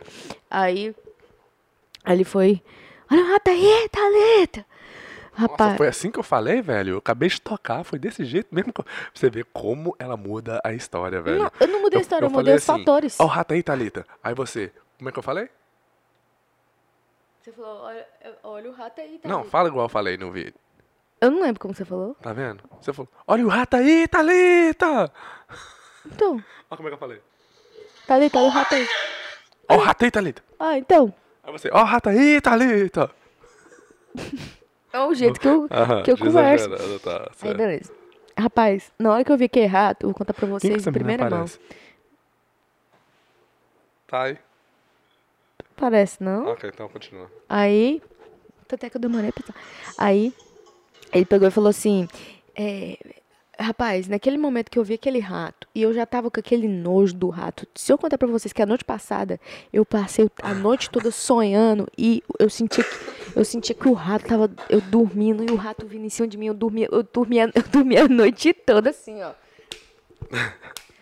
Aí, 0.51 0.95
aí 2.05 2.17
ele 2.17 2.25
foi. 2.25 2.63
Olha 3.11 3.23
o 3.23 3.29
rato 3.33 3.51
aí, 3.51 3.89
Thalita! 3.91 4.65
Nossa, 5.33 5.53
Rapaz, 5.53 5.77
foi 5.79 5.89
assim 5.89 6.11
que 6.11 6.19
eu 6.19 6.23
falei, 6.23 6.61
velho. 6.61 6.95
Eu 6.95 6.99
acabei 6.99 7.29
de 7.29 7.41
tocar, 7.41 7.83
foi 7.85 7.99
desse 7.99 8.25
jeito 8.25 8.55
mesmo. 8.55 8.73
que 8.73 8.81
eu- 8.81 8.85
Pra 8.85 8.93
você 9.15 9.31
ver 9.31 9.45
como 9.53 9.97
ela 9.99 10.17
muda 10.17 10.61
a 10.63 10.73
história, 10.75 11.23
velho. 11.23 11.39
não, 11.45 11.51
eu 11.59 11.67
não 11.69 11.81
mudei 11.83 11.99
a 11.99 12.03
história, 12.03 12.27
eu, 12.27 12.31
mudei 12.31 12.45
falei 12.45 12.55
os 12.57 12.69
assim, 12.69 12.79
fatores. 12.81 13.21
Ó, 13.21 13.25
o 13.25 13.27
rato 13.27 13.55
aí, 13.55 13.63
Thalita. 13.63 14.07
Aí 14.23 14.35
você, 14.35 14.71
como 14.99 15.09
é 15.09 15.13
que 15.13 15.19
eu 15.19 15.23
falei? 15.23 15.49
Você 17.43 17.51
falou, 17.53 17.81
olha, 17.83 18.07
olha 18.45 18.71
o 18.71 18.75
rato 18.75 19.01
aí, 19.01 19.21
Não, 19.25 19.43
fala 19.45 19.69
igual 19.69 19.87
eu 19.87 19.89
falei 19.89 20.17
no 20.17 20.31
vídeo. 20.31 20.55
Eu 21.21 21.31
não 21.31 21.41
lembro 21.43 21.61
como 21.61 21.75
você 21.75 21.85
falou. 21.85 22.15
Tá 22.21 22.33
vendo? 22.33 22.63
Você 22.81 22.93
falou, 22.93 23.09
olha 23.27 23.45
o 23.45 23.49
rato 23.49 23.77
aí, 23.77 24.07
Thalita! 24.09 25.11
Então, 26.07 26.33
Olha 26.71 26.77
como 26.77 26.89
é 26.89 26.91
que 26.91 26.95
eu 26.95 26.99
falei. 26.99 27.23
Thalita, 28.07 28.39
olha 28.39 28.47
o 28.49 28.51
rato 28.51 28.75
aí. 28.75 28.89
Ó, 29.69 29.75
o 29.77 29.79
rato 29.79 30.05
aí, 30.05 30.11
Thalita. 30.11 30.43
Ah, 30.59 30.77
então. 30.79 31.15
Aí 31.43 31.53
você, 31.53 31.71
ó, 31.73 31.81
o 31.81 31.85
rato 31.85 32.09
aí, 32.11 32.41
Thalita. 32.41 33.11
É 34.93 35.01
o 35.01 35.15
jeito 35.15 35.41
que 35.41 35.49
eu, 35.49 35.69
Aham, 35.73 36.03
que 36.03 36.11
eu 36.13 36.19
converso. 36.19 36.69
exagerando, 36.69 36.99
Tá, 37.01 37.19
Aí, 37.31 37.35
certo. 37.35 37.57
beleza. 37.59 37.93
Rapaz, 38.39 38.91
na 38.99 39.13
hora 39.13 39.25
que 39.25 39.33
eu 39.33 39.37
vi 39.39 39.49
que 39.49 39.61
é 39.61 39.65
errado, 39.65 39.99
eu 40.03 40.09
vou 40.09 40.15
contar 40.15 40.33
pra 40.35 40.47
Quem 40.47 40.57
que 40.59 40.67
vocês 40.67 40.81
essa 40.81 40.91
em 40.91 40.93
menina 40.93 41.13
primeira 41.17 41.31
mão. 41.31 41.41
parece? 41.41 41.59
Tá 44.07 44.23
aí. 44.23 44.39
Parece, 45.77 46.23
não? 46.23 46.47
Ok, 46.47 46.71
então 46.73 46.89
continua. 46.89 47.31
Aí, 47.49 48.03
até 48.71 48.89
que 48.89 48.97
eu 48.97 49.01
demorei 49.01 49.33
pra. 49.33 49.55
Aí, 49.99 50.33
ele 51.13 51.25
pegou 51.27 51.49
e 51.49 51.51
falou 51.51 51.71
assim: 51.71 52.09
é, 52.57 52.97
Rapaz, 53.59 54.09
naquele 54.09 54.39
momento 54.39 54.71
que 54.71 54.79
eu 54.79 54.85
vi 54.85 54.95
aquele 54.95 55.19
rato 55.19 55.69
e 55.75 55.83
eu 55.83 55.93
já 55.93 56.07
tava 56.07 56.31
com 56.31 56.41
aquele 56.41 56.67
nojo 56.67 57.15
do 57.15 57.29
rato. 57.29 57.67
Se 57.75 57.93
eu 57.93 57.99
contar 57.99 58.17
pra 58.17 58.27
vocês 58.27 58.53
que 58.53 58.63
a 58.63 58.67
noite 58.67 58.85
passada 58.85 59.39
eu 59.71 59.85
passei 59.85 60.29
a 60.43 60.55
noite 60.55 60.89
toda 60.89 61.11
sonhando 61.11 61.87
e 61.97 62.23
eu 62.39 62.49
sentia 62.49 62.83
que, 62.83 62.97
eu 63.37 63.45
sentia 63.45 63.75
que 63.75 63.87
o 63.87 63.93
rato 63.93 64.27
tava 64.27 64.51
eu 64.71 64.81
dormindo 64.81 65.45
e 65.45 65.53
o 65.53 65.57
rato 65.57 65.87
vindo 65.87 66.05
em 66.05 66.09
cima 66.09 66.27
de 66.27 66.39
mim, 66.39 66.47
eu 66.47 66.55
dormia, 66.55 66.89
eu 66.91 67.03
dormia, 67.03 67.51
eu 67.55 67.63
dormia 67.71 68.05
a 68.05 68.09
noite 68.09 68.55
toda 68.55 68.91
assim, 68.91 69.23
ó. 69.23 69.33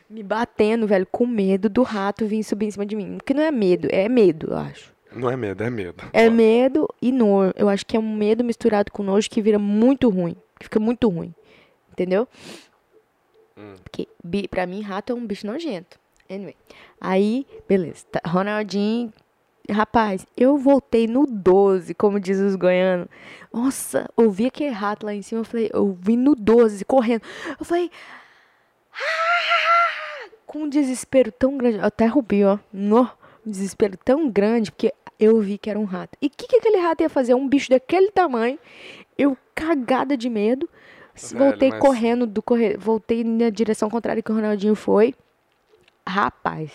Me 0.08 0.24
batendo, 0.24 0.88
velho, 0.88 1.06
com 1.06 1.24
medo 1.24 1.68
do 1.68 1.84
rato 1.84 2.26
vir 2.26 2.42
subir 2.42 2.66
em 2.66 2.70
cima 2.72 2.84
de 2.84 2.96
mim. 2.96 3.18
Porque 3.18 3.32
não 3.32 3.44
é 3.44 3.52
medo, 3.52 3.86
é 3.92 4.08
medo, 4.08 4.48
eu 4.50 4.56
acho. 4.56 4.92
Não 5.14 5.30
é 5.30 5.36
medo, 5.36 5.62
é 5.62 5.70
medo. 5.70 6.04
É 6.12 6.28
medo 6.28 6.88
e 7.00 7.12
nojo. 7.12 7.52
Eu 7.56 7.68
acho 7.68 7.86
que 7.86 7.96
é 7.96 8.00
um 8.00 8.16
medo 8.16 8.42
misturado 8.42 8.90
com 8.90 9.04
nojo 9.04 9.30
que 9.30 9.40
vira 9.40 9.58
muito 9.58 10.08
ruim. 10.08 10.36
Que 10.58 10.64
fica 10.64 10.80
muito 10.80 11.08
ruim. 11.08 11.32
Entendeu? 11.92 12.26
Hum. 13.56 13.74
Porque, 13.82 14.08
bi- 14.22 14.48
pra 14.48 14.66
mim, 14.66 14.80
rato 14.82 15.12
é 15.12 15.14
um 15.16 15.26
bicho 15.26 15.46
nojento. 15.46 15.98
Anyway. 16.28 16.56
Aí, 17.00 17.46
beleza. 17.68 18.04
Tá, 18.10 18.20
Ronaldinho. 18.26 19.12
Rapaz, 19.70 20.26
eu 20.36 20.56
voltei 20.56 21.06
no 21.06 21.26
12, 21.26 21.94
como 21.94 22.18
diz 22.18 22.38
os 22.38 22.56
goianos. 22.56 23.06
Nossa, 23.52 24.08
eu 24.16 24.30
vi 24.30 24.46
aquele 24.46 24.70
rato 24.70 25.06
lá 25.06 25.14
em 25.14 25.22
cima. 25.22 25.40
Eu 25.42 25.44
falei, 25.44 25.70
eu 25.72 25.96
vim 26.00 26.16
no 26.16 26.34
12, 26.34 26.84
correndo. 26.84 27.22
Eu 27.58 27.64
falei. 27.64 27.90
"Ah!" 28.92 30.28
Com 30.46 30.60
um 30.64 30.68
desespero 30.68 31.30
tão 31.30 31.56
grande. 31.56 31.78
Eu 31.78 31.84
até 31.84 32.06
rubi, 32.06 32.44
ó. 32.44 32.58
No, 32.72 33.02
um 33.46 33.50
desespero 33.50 33.96
tão 33.96 34.28
grande, 34.28 34.72
porque 34.72 34.92
eu 35.18 35.40
vi 35.40 35.58
que 35.58 35.70
era 35.70 35.78
um 35.78 35.84
rato. 35.84 36.16
E 36.20 36.26
o 36.26 36.30
que, 36.30 36.48
que 36.48 36.56
aquele 36.56 36.78
rato 36.78 37.02
ia 37.02 37.08
fazer? 37.10 37.34
Um 37.34 37.48
bicho 37.48 37.70
daquele 37.70 38.10
tamanho. 38.10 38.58
Eu 39.16 39.36
cagada 39.54 40.16
de 40.16 40.28
medo. 40.28 40.68
Voltei 41.36 41.70
mas- 41.70 41.80
correndo 41.80 42.26
do 42.26 42.42
corre... 42.42 42.76
Voltei 42.76 43.24
na 43.24 43.50
direção 43.50 43.88
contrária 43.90 44.22
que 44.22 44.30
o 44.30 44.34
Ronaldinho 44.34 44.74
foi. 44.74 45.14
Rapaz. 46.06 46.70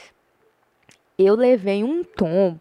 eu 1.17 1.35
levei 1.35 1.83
um 1.83 2.03
tombo. 2.03 2.59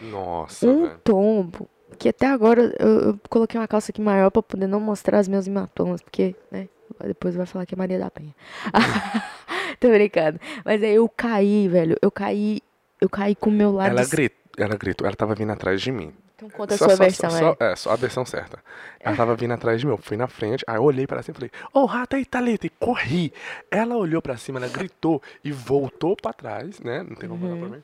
Nossa, 0.00 0.66
um 0.66 0.82
velho. 0.86 1.00
tombo. 1.02 1.68
Que 1.98 2.08
até 2.08 2.26
agora 2.26 2.74
eu, 2.78 3.00
eu 3.00 3.20
coloquei 3.28 3.58
uma 3.58 3.68
calça 3.68 3.92
aqui 3.92 4.00
maior 4.00 4.30
pra 4.30 4.42
poder 4.42 4.66
não 4.66 4.80
mostrar 4.80 5.20
os 5.20 5.28
meus 5.28 5.46
hematomas, 5.46 6.02
porque, 6.02 6.34
né? 6.50 6.68
Depois 7.04 7.34
vai 7.34 7.46
falar 7.46 7.66
que 7.66 7.74
é 7.74 7.78
Maria 7.78 7.98
da 7.98 8.10
Penha. 8.10 8.34
Tô 9.80 9.88
brincando. 9.88 10.38
Mas 10.64 10.82
aí 10.82 10.94
eu 10.94 11.08
caí, 11.08 11.68
velho. 11.68 11.96
Eu 12.00 12.10
caí. 12.10 12.60
Eu 13.00 13.08
caí 13.08 13.34
com 13.34 13.50
o 13.50 13.52
meu 13.52 13.72
lado. 13.72 13.90
Ela 13.90 14.04
gritou, 14.06 14.38
ela 14.56 14.76
gritou, 14.76 15.06
ela 15.06 15.16
tava 15.16 15.34
vindo 15.34 15.50
atrás 15.52 15.80
de 15.80 15.90
mim. 15.90 16.12
Então 16.36 16.50
conta 16.50 16.74
a 16.74 16.78
Só- 16.78 16.86
sua 16.86 16.96
só- 16.96 17.02
versão, 17.04 17.30
só, 17.30 17.36
é. 17.36 17.40
só- 17.40 17.56
é, 17.60 17.76
só 17.76 17.90
a 17.92 17.96
versão 17.96 18.24
certa. 18.26 18.58
Ela 18.98 19.16
tava 19.16 19.36
vindo 19.36 19.52
atrás 19.52 19.78
de 19.80 19.86
mim, 19.86 19.92
eu 19.92 19.98
fui 19.98 20.16
na 20.16 20.26
frente, 20.26 20.64
aí 20.66 20.76
eu 20.76 20.82
olhei 20.82 21.06
pra 21.06 21.22
cima 21.22 21.34
e 21.36 21.48
falei, 21.48 21.50
ô 21.72 21.84
rata 21.86 22.16
aí, 22.16 22.24
Thalita, 22.24 22.66
e 22.66 22.70
corri. 22.70 23.32
Ela 23.70 23.96
olhou 23.96 24.20
pra 24.20 24.36
cima, 24.36 24.58
ela 24.58 24.68
gritou 24.68 25.22
e 25.44 25.52
voltou 25.52 26.16
pra 26.16 26.32
trás, 26.32 26.80
né? 26.80 27.02
Não 27.02 27.14
tem 27.14 27.28
como 27.28 27.46
olhar 27.46 27.58
pra 27.68 27.76
mim. 27.76 27.82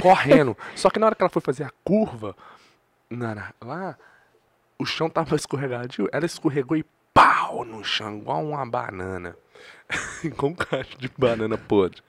Correndo. 0.00 0.56
Só 0.74 0.90
que 0.90 0.98
na 0.98 1.06
hora 1.06 1.14
que 1.14 1.22
ela 1.22 1.30
foi 1.30 1.42
fazer 1.42 1.64
a 1.64 1.70
curva, 1.84 2.34
na- 3.08 3.34
na- 3.34 3.52
lá, 3.62 3.96
o 4.78 4.84
chão 4.84 5.08
tava 5.08 5.36
escorregadio, 5.36 6.08
ela 6.12 6.26
escorregou 6.26 6.76
e 6.76 6.84
pau 7.14 7.64
no 7.64 7.84
chão, 7.84 8.16
igual 8.18 8.42
uma 8.44 8.66
banana. 8.66 9.36
igual 10.24 10.50
um 10.50 10.54
cacho 10.54 10.98
de 10.98 11.08
banana 11.16 11.56
podre. 11.56 12.02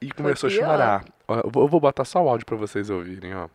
E 0.00 0.10
começou 0.10 0.46
a 0.48 0.50
chorar. 0.50 1.04
Ó, 1.28 1.40
eu 1.44 1.68
vou 1.68 1.80
botar 1.80 2.04
só 2.04 2.22
o 2.22 2.28
áudio 2.28 2.46
pra 2.46 2.56
vocês 2.56 2.88
ouvirem, 2.88 3.34
ó. 3.34 3.48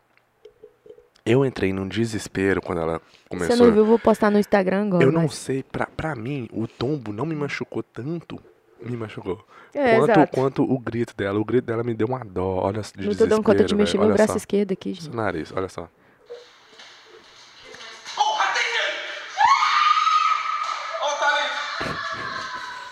Eu 1.26 1.46
entrei 1.46 1.72
num 1.72 1.88
desespero 1.88 2.62
quando 2.62 2.82
ela 2.82 3.02
começou. 3.30 3.56
Você 3.56 3.62
não 3.64 3.72
viu, 3.72 3.82
eu 3.82 3.86
vou 3.86 4.00
postar 4.00 4.32
no 4.32 4.40
Instagram 4.40 4.88
agora. 4.88 5.04
Eu 5.04 5.12
não 5.12 5.24
mas- 5.24 5.36
sei, 5.36 5.62
pra, 5.64 5.86
pra 5.86 6.16
mim, 6.16 6.50
o 6.52 6.68
tombo 6.68 7.14
não 7.14 7.26
me 7.26 7.36
machucou 7.36 7.84
tanto. 7.84 8.40
Me 8.82 8.98
machucou. 8.98 9.46
É, 9.74 9.98
quanto, 9.98 10.12
exato. 10.12 10.32
quanto 10.36 10.64
o 10.64 10.80
grito 10.80 11.16
dela. 11.16 11.40
O 11.40 11.46
grito 11.46 11.66
dela 11.66 11.84
me 11.84 11.94
deu 11.94 12.08
uma 12.08 12.20
dó. 12.26 12.62
Olha 12.64 12.82
de 12.82 13.08
Não 13.08 13.14
tô 13.16 13.28
dando 13.28 13.44
conta 13.44 13.64
de 13.64 13.76
mexer 13.76 14.00
meu 14.00 14.12
braço 14.12 14.34
só. 14.34 14.38
esquerdo 14.38 14.72
aqui, 14.72 14.94
gente. 14.94 15.04
Seu 15.04 15.14
nariz, 15.14 15.54
olha 15.56 15.70
só. 15.70 15.88
Oh, 18.18 18.34
ratinho! 18.34 18.82
Oh, 21.04 21.20
Thalita! 21.20 22.92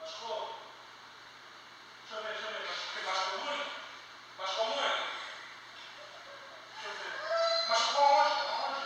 Machucou? 0.00 0.48
Deixa 2.00 2.16
eu 2.16 2.22
ver, 2.22 2.32
deixa 2.32 2.46
eu 2.46 2.52
ver. 2.52 2.66
Machucou- 3.06 3.06
Machucou 3.06 3.46
muito? 3.46 3.68
Machucou 4.38 4.66
muito? 4.66 4.98
Deixa 6.72 6.88
eu 6.88 6.94
ver. 6.98 7.10
Machucou 7.70 8.06
onde? 8.22 8.38
Onde? 8.66 8.82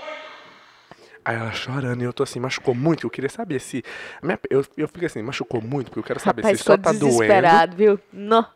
Muito? 0.00 1.15
Aí 1.26 1.34
ela 1.34 1.50
chorando 1.50 2.00
e 2.02 2.04
eu 2.04 2.12
tô 2.12 2.22
assim, 2.22 2.38
machucou 2.38 2.72
muito. 2.72 3.04
Eu 3.04 3.10
queria 3.10 3.28
saber 3.28 3.58
se. 3.58 3.82
a 4.22 4.24
minha- 4.24 4.38
eu, 4.48 4.64
eu 4.76 4.86
fiquei 4.86 5.06
assim, 5.06 5.20
machucou 5.22 5.60
muito, 5.60 5.86
porque 5.86 5.98
eu 5.98 6.04
quero 6.04 6.20
saber 6.20 6.42
Rapaz, 6.42 6.58
se 6.58 6.64
só 6.64 6.76
tá 6.76 6.92
doendo. 6.92 7.76
viu? 7.76 7.98
Não. 8.12 8.46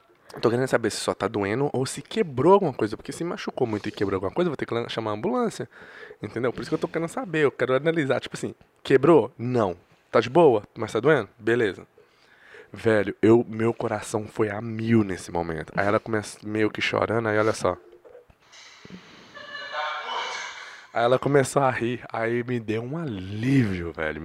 Tô 0.40 0.48
querendo 0.48 0.68
saber 0.68 0.90
se 0.90 0.98
só 0.98 1.12
tá 1.12 1.26
doendo 1.26 1.68
ou 1.72 1.84
se 1.84 2.00
quebrou 2.00 2.52
alguma 2.52 2.72
coisa. 2.72 2.96
Porque 2.96 3.10
se 3.10 3.24
machucou 3.24 3.66
muito 3.66 3.88
e 3.88 3.90
quebrou 3.92 4.14
alguma 4.18 4.30
coisa, 4.32 4.46
eu 4.46 4.52
vou 4.52 4.56
ter 4.56 4.66
que 4.66 4.88
chamar 4.88 5.10
a 5.10 5.14
ambulância. 5.14 5.68
Entendeu? 6.22 6.52
Por 6.52 6.60
isso 6.60 6.70
que 6.70 6.74
eu 6.74 6.78
tô 6.78 6.86
querendo 6.86 7.08
saber. 7.08 7.40
Eu 7.40 7.50
quero 7.50 7.74
analisar. 7.74 8.20
Tipo 8.20 8.36
assim, 8.36 8.54
quebrou? 8.84 9.32
Não. 9.36 9.76
Tá 10.08 10.20
de 10.20 10.30
boa? 10.30 10.62
Mas 10.78 10.92
tá 10.92 11.00
doendo? 11.00 11.28
Beleza. 11.36 11.84
Velho, 12.72 13.16
eu, 13.20 13.44
meu 13.48 13.74
coração 13.74 14.28
foi 14.28 14.48
a 14.48 14.60
mil 14.60 15.02
nesse 15.02 15.32
momento. 15.32 15.72
Aí 15.74 15.86
ela 15.88 15.98
começa 15.98 16.38
meio 16.44 16.70
que 16.70 16.80
chorando, 16.80 17.28
aí 17.28 17.36
olha 17.36 17.52
só. 17.52 17.76
Aí 20.92 21.04
ela 21.04 21.18
começou 21.18 21.62
a 21.62 21.70
rir, 21.70 22.00
aí 22.12 22.42
me 22.42 22.58
deu 22.58 22.82
um 22.82 22.96
alívio, 22.98 23.92
velho. 23.92 24.20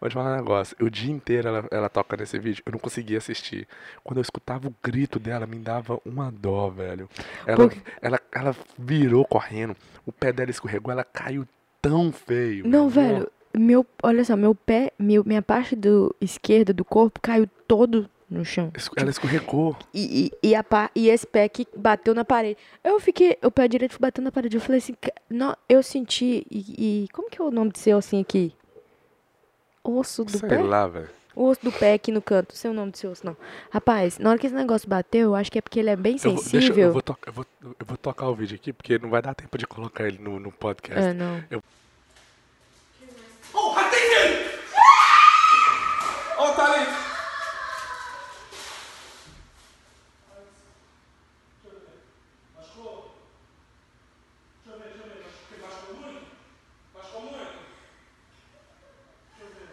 Vou 0.00 0.08
te 0.08 0.14
falar 0.14 0.34
um 0.34 0.36
negócio. 0.36 0.76
O 0.80 0.88
dia 0.88 1.10
inteiro 1.12 1.48
ela, 1.48 1.64
ela 1.70 1.88
toca 1.88 2.16
nesse 2.16 2.38
vídeo, 2.38 2.62
eu 2.64 2.72
não 2.72 2.78
conseguia 2.78 3.18
assistir. 3.18 3.66
Quando 4.04 4.18
eu 4.18 4.22
escutava 4.22 4.68
o 4.68 4.74
grito 4.82 5.18
dela, 5.18 5.46
me 5.46 5.56
dava 5.58 6.00
uma 6.04 6.30
dó, 6.30 6.68
velho. 6.70 7.08
Ela, 7.44 7.56
Porque- 7.56 7.80
ela, 8.00 8.20
ela 8.32 8.56
virou 8.78 9.24
correndo, 9.24 9.76
o 10.06 10.12
pé 10.12 10.32
dela 10.32 10.50
escorregou, 10.50 10.92
ela 10.92 11.02
caiu 11.04 11.46
tão 11.82 12.12
feio. 12.12 12.66
Não, 12.66 12.88
velho. 12.88 13.14
velho. 13.14 13.30
Meu, 13.56 13.84
olha 14.02 14.24
só, 14.24 14.36
meu 14.36 14.54
pé, 14.54 14.92
meu, 14.98 15.24
minha 15.24 15.42
parte 15.42 15.74
do 15.74 16.14
esquerda 16.20 16.72
do 16.72 16.84
corpo 16.84 17.18
caiu 17.20 17.48
todo 17.66 18.08
no 18.30 18.44
chão. 18.44 18.70
Ela 18.96 19.10
escorregou. 19.10 19.76
E, 19.94 20.30
e, 20.42 20.48
e, 20.50 20.54
a, 20.54 20.62
pa- 20.62 20.90
e 20.94 21.08
esse 21.08 21.26
pé 21.26 21.48
que 21.48 21.66
bateu 21.76 22.14
na 22.14 22.24
parede. 22.24 22.56
Eu 22.84 23.00
fiquei, 23.00 23.38
o 23.42 23.50
pé 23.50 23.66
direito 23.68 23.96
bateu 24.00 24.22
na 24.22 24.30
parede. 24.32 24.56
Eu 24.56 24.60
falei 24.60 24.78
assim, 24.78 24.94
"Ca- 25.00 25.12
não, 25.30 25.56
eu 25.68 25.82
senti. 25.82 26.46
E, 26.50 27.04
e- 27.04 27.08
como 27.12 27.30
que 27.30 27.40
é 27.40 27.44
o 27.44 27.50
nome 27.50 27.70
de 27.72 27.78
seu 27.78 27.98
assim 27.98 28.20
aqui? 28.20 28.54
Osso 29.82 30.24
do 30.24 30.36
Sei 30.38 30.48
pé? 30.48 30.58
lá, 30.62 30.86
velho. 30.86 31.08
O 31.34 31.44
osso 31.44 31.60
do 31.62 31.70
pé 31.72 31.94
aqui 31.94 32.10
no 32.12 32.20
canto. 32.20 32.54
Sei 32.56 32.70
o 32.70 32.74
nome 32.74 32.90
do 32.90 32.98
seu 32.98 33.10
osso, 33.12 33.24
não. 33.24 33.36
Rapaz, 33.70 34.18
na 34.18 34.28
hora 34.30 34.38
que 34.38 34.46
esse 34.46 34.54
negócio 34.56 34.88
bateu, 34.88 35.28
eu 35.28 35.34
acho 35.34 35.50
que 35.52 35.58
é 35.58 35.62
porque 35.62 35.78
ele 35.78 35.88
é 35.88 35.96
bem 35.96 36.14
Eu 36.16 36.18
vou, 36.18 36.34
deixa, 36.34 36.48
sensível. 36.50 36.86
eu, 36.88 36.92
vou 36.92 37.00
to- 37.02 37.16
eu, 37.26 37.32
vou, 37.32 37.46
eu 37.62 37.86
vou 37.86 37.96
tocar 37.96 38.28
o 38.28 38.34
vídeo 38.34 38.56
aqui, 38.56 38.72
porque 38.72 38.98
não 38.98 39.08
vai 39.08 39.22
dar 39.22 39.34
tempo 39.34 39.56
de 39.56 39.66
colocar 39.66 40.06
ele 40.06 40.18
no, 40.18 40.38
no 40.40 40.50
podcast. 40.52 41.00
É, 41.08 41.12
não. 41.14 41.42
Oh, 43.54 43.70
ratinho! 43.70 44.48
Oh, 46.38 46.52
Thalita! 46.54 46.98
Machucou? 52.56 53.14
Deixa 54.64 54.76
eu 54.76 54.78
ver, 54.80 54.88
deixa 54.88 55.04
eu 55.04 55.08
ver. 55.08 55.62
Machucou- 55.62 55.94
Machucou 55.94 56.02
muito? 56.02 56.26
Machucou 56.94 57.20
muito? 57.22 57.58
Deixa 59.38 59.44
eu 59.44 59.48
ver. 59.54 59.68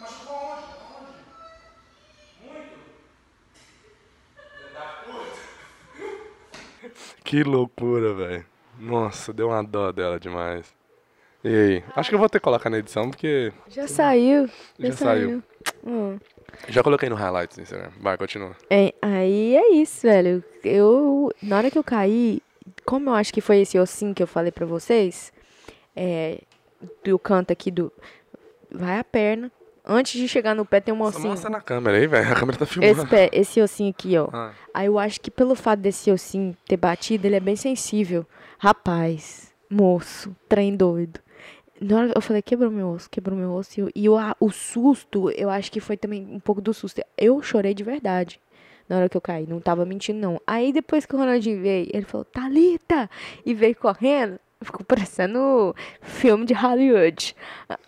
Machucou 0.00 0.36
onde? 0.36 0.66
Onde? 0.98 1.14
Muito? 2.42 2.76
Filha 4.56 4.70
da 4.72 4.86
puta! 5.04 5.40
Que 7.24 7.42
loucura, 7.42 8.12
velho. 8.14 8.44
Nossa, 8.78 9.32
deu 9.32 9.48
uma 9.48 9.62
dó 9.64 9.90
dela 9.90 10.20
demais. 10.20 10.74
E 11.42 11.48
aí? 11.48 11.84
Acho 11.96 12.10
que 12.10 12.14
eu 12.14 12.18
vou 12.18 12.28
ter 12.28 12.38
que 12.38 12.44
colocar 12.44 12.68
na 12.70 12.78
edição, 12.78 13.10
porque 13.10 13.52
Já 13.68 13.88
saiu. 13.88 14.46
Já, 14.78 14.88
Já 14.88 14.92
saiu. 14.92 15.42
Hum. 15.86 16.18
já 16.68 16.82
coloquei 16.82 17.08
no 17.08 17.14
highlights 17.14 17.56
do 17.56 17.62
Instagram. 17.62 17.90
Vai, 18.00 18.16
continua. 18.18 18.54
É, 18.70 18.92
aí 19.00 19.56
é 19.56 19.72
isso, 19.72 20.06
velho. 20.06 20.44
Eu, 20.62 21.30
na 21.42 21.56
hora 21.56 21.70
que 21.70 21.78
eu 21.78 21.84
caí, 21.84 22.42
como 22.84 23.10
eu 23.10 23.14
acho 23.14 23.32
que 23.32 23.40
foi 23.40 23.60
esse 23.60 23.78
ossinho 23.78 24.14
que 24.14 24.22
eu 24.22 24.26
falei 24.26 24.52
pra 24.52 24.66
vocês, 24.66 25.32
é, 25.96 26.40
do 27.02 27.18
canto 27.18 27.52
aqui 27.52 27.70
do. 27.70 27.92
Vai 28.70 28.98
a 28.98 29.04
perna. 29.04 29.50
Antes 29.86 30.18
de 30.20 30.26
chegar 30.26 30.54
no 30.54 30.64
pé 30.64 30.80
tem 30.80 30.94
um 30.94 31.02
ossinho. 31.02 31.28
mostra 31.28 31.50
na 31.50 31.60
câmera 31.60 31.98
aí, 31.98 32.06
velho. 32.06 32.32
A 32.32 32.34
câmera 32.34 32.58
tá 32.58 32.64
filmando. 32.66 32.92
Esse, 33.02 33.06
pé, 33.06 33.28
esse 33.32 33.60
ossinho 33.60 33.90
aqui, 33.90 34.16
ó. 34.16 34.28
Ah. 34.32 34.52
Aí 34.72 34.86
eu 34.86 34.98
acho 34.98 35.20
que 35.20 35.30
pelo 35.30 35.54
fato 35.54 35.80
desse 35.80 36.10
ossinho 36.10 36.56
ter 36.66 36.76
batido, 36.78 37.26
ele 37.26 37.36
é 37.36 37.40
bem 37.40 37.54
sensível. 37.56 38.26
Rapaz, 38.58 39.52
moço, 39.68 40.34
trem 40.48 40.74
doido. 40.74 41.20
Na 41.80 41.98
hora 41.98 42.12
eu 42.14 42.22
falei, 42.22 42.40
quebrou 42.40 42.70
meu 42.70 42.88
osso, 42.88 43.10
quebrou 43.10 43.36
meu 43.36 43.52
osso. 43.52 43.78
E, 43.78 43.82
eu- 43.82 43.90
e 43.94 44.06
eu, 44.06 44.16
a- 44.16 44.34
o 44.40 44.50
susto, 44.50 45.30
eu 45.32 45.50
acho 45.50 45.70
que 45.70 45.80
foi 45.80 45.96
também 45.98 46.26
um 46.30 46.40
pouco 46.40 46.62
do 46.62 46.72
susto. 46.72 47.02
Eu 47.18 47.42
chorei 47.42 47.74
de 47.74 47.84
verdade 47.84 48.40
na 48.88 48.96
hora 48.96 49.08
que 49.08 49.16
eu 49.16 49.20
caí. 49.20 49.46
Não 49.46 49.60
tava 49.60 49.84
mentindo, 49.84 50.18
não. 50.18 50.40
Aí 50.46 50.72
depois 50.72 51.04
que 51.04 51.14
o 51.14 51.18
Ronaldinho 51.18 51.60
veio, 51.60 51.88
ele 51.92 52.06
falou, 52.06 52.24
Thalita! 52.24 53.10
E 53.44 53.52
veio 53.52 53.74
correndo. 53.76 54.38
Ficou 54.64 54.84
parecendo 54.84 55.74
filme 56.00 56.46
de 56.46 56.54
Hollywood. 56.54 57.36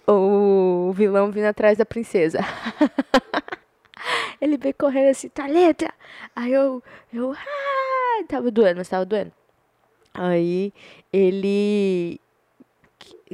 O 0.06 0.92
vilão 0.94 1.30
vindo 1.30 1.46
atrás 1.46 1.78
da 1.78 1.86
princesa. 1.86 2.40
Ele 4.40 4.56
veio 4.56 4.74
correndo 4.78 5.10
assim, 5.10 5.28
Thalita! 5.28 5.92
Aí 6.34 6.52
eu, 6.52 6.82
eu, 7.12 7.32
ah, 7.32 8.24
tava 8.28 8.50
doendo, 8.50 8.78
mas 8.78 8.88
tava 8.88 9.04
doendo. 9.04 9.32
Aí 10.12 10.72
ele 11.12 12.20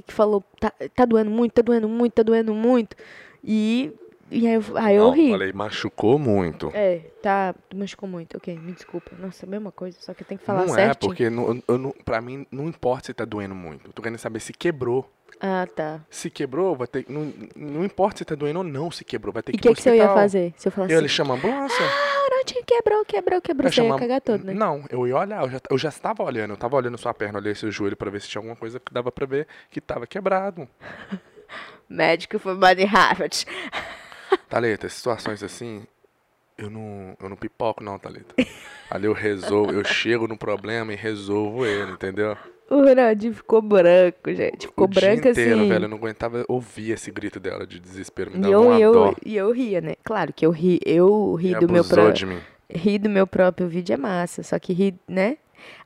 que 0.07 0.13
falou, 0.13 0.43
tá, 0.59 0.73
tá 0.95 1.05
doendo 1.05 1.31
muito, 1.31 1.53
tá 1.53 1.63
doendo 1.63 1.89
muito, 1.89 2.13
tá 2.13 2.23
doendo 2.23 2.55
muito. 2.55 2.97
E, 3.45 3.93
e 4.33 4.47
aí, 4.47 4.55
eu, 4.55 4.63
aí 4.77 4.97
eu 4.97 5.05
Não, 5.05 5.11
ri. 5.13 5.31
falei, 5.31 5.53
machucou 5.53 6.19
muito. 6.19 6.71
É, 6.75 6.99
tá, 7.23 7.55
machucou 7.75 8.09
muito, 8.09 8.37
ok, 8.37 8.59
me 8.59 8.73
desculpa. 8.73 9.11
Nossa, 9.19 9.47
mesma 9.47 9.71
coisa, 9.71 9.97
só 10.01 10.15
que 10.15 10.23
eu 10.23 10.27
tenho 10.27 10.39
que 10.39 10.45
falar 10.47 10.63
não 10.67 10.75
certinho. 10.75 10.91
é, 10.91 10.95
porque 10.95 11.31
não, 11.31 11.63
eu, 11.69 11.79
não, 11.79 11.93
pra 12.05 12.21
mim 12.21 12.47
não 12.51 12.67
importa 12.69 13.07
se 13.07 13.15
tá 13.15 13.25
doendo 13.25 13.55
muito. 13.55 13.89
Eu 13.89 13.93
tô 13.93 14.03
querendo 14.03 14.19
saber 14.19 14.41
se 14.41 14.53
quebrou. 14.53 15.09
Ah, 15.41 15.67
tá. 15.75 16.01
Se 16.09 16.31
quebrou, 16.31 16.77
vai 16.77 16.87
ter. 16.87 17.05
Não, 17.09 17.33
não 17.57 17.85
importa 17.85 18.19
se 18.19 18.25
tá 18.25 18.35
doendo 18.35 18.59
ou 18.61 18.65
não, 18.65 18.91
se 18.91 19.05
quebrou. 19.05 19.33
Vai 19.33 19.43
ter 19.43 19.53
E 19.53 19.57
o 19.57 19.59
que 19.59 19.69
ir 19.71 19.75
que, 19.75 19.83
você 19.83 19.97
ia 19.97 20.09
fazer? 20.09 20.55
Se 20.57 20.69
eu 20.69 20.73
falasse 20.73 20.93
Ele 20.93 21.07
assim, 21.07 21.15
chama 21.17 21.35
a 21.35 21.37
ambulância. 21.37 21.85
ah, 21.85 22.29
Ronaldinho 22.31 22.65
quebrou, 22.65 23.05
quebrou, 23.05 23.41
quebrou, 23.41 23.65
Vai 23.65 23.73
você 23.73 23.83
ia 23.83 23.97
cagar 23.97 24.21
todo, 24.21 24.45
né? 24.45 24.55
Não, 24.55 24.85
eu 24.89 25.07
ia 25.07 25.17
olhar, 25.17 25.43
eu 25.43 25.51
já, 25.51 25.61
eu 25.71 25.79
já 25.79 25.89
estava 25.89 26.23
olhando, 26.23 26.51
eu 26.53 26.57
tava 26.57 26.77
olhando 26.77 26.97
sua 26.97 27.13
perna, 27.13 27.39
olhei 27.41 27.55
seu 27.55 27.71
joelho 27.73 27.97
pra 27.97 28.11
ver 28.11 28.21
se 28.21 28.29
tinha 28.29 28.39
alguma 28.41 28.55
coisa 28.55 28.79
que 28.79 28.93
dava 28.93 29.11
pra 29.11 29.27
ver 29.27 29.49
que 29.71 29.81
tava 29.81 30.07
quebrado. 30.07 30.69
Médico 31.89 32.39
formado 32.39 32.79
em 32.79 32.87
Harvard. 32.87 33.45
Thalita, 34.49 34.89
situações 34.89 35.43
assim, 35.43 35.87
eu 36.59 36.71
não, 36.71 37.17
eu 37.21 37.29
não 37.29 37.37
pipoco 37.37 37.83
não, 37.83 37.99
Thalita. 37.99 38.35
Ali 38.91 39.07
eu 39.07 39.13
resolvo, 39.13 39.73
eu 39.73 39.85
chego 39.85 40.29
no 40.29 40.37
problema 40.37 40.93
e 40.93 40.97
resolvo 40.97 41.65
ele, 41.65 41.93
entendeu? 41.93 42.37
O 42.71 42.77
Ronaldinho 42.83 43.35
ficou 43.35 43.61
branco, 43.61 44.33
gente. 44.33 44.67
Ficou 44.67 44.85
o 44.85 44.89
dia 44.89 45.01
branco 45.03 45.29
inteiro, 45.29 45.61
assim. 45.61 45.69
velho. 45.69 45.85
Eu 45.85 45.89
não 45.89 45.97
aguentava 45.99 46.45
ouvir 46.49 46.93
esse 46.93 47.11
grito 47.11 47.39
dela 47.39 47.67
de 47.67 47.79
desespero. 47.79 48.31
Me 48.31 48.39
E 48.39 48.41
dava 48.41 48.53
eu, 48.53 48.63
uma 48.63 48.79
eu, 48.79 48.93
dó. 48.93 49.15
e 49.25 49.37
eu 49.37 49.51
ria, 49.53 49.81
né? 49.81 49.95
Claro 50.03 50.33
que 50.33 50.45
eu 50.47 50.51
ri, 50.51 50.81
eu 50.85 51.35
ri 51.35 51.51
E 51.53 51.55
do 51.55 51.69
meu 51.69 51.85
próprio. 51.85 52.15
de 52.15 52.27
mim. 52.27 52.41
Rir 52.71 52.99
do 52.99 53.11
meu 53.11 53.27
próprio 53.27 53.69
vídeo 53.69 53.93
é 53.93 53.97
massa, 53.97 54.43
só 54.43 54.59
que 54.59 54.73
rir, 54.73 54.95
né? 55.07 55.37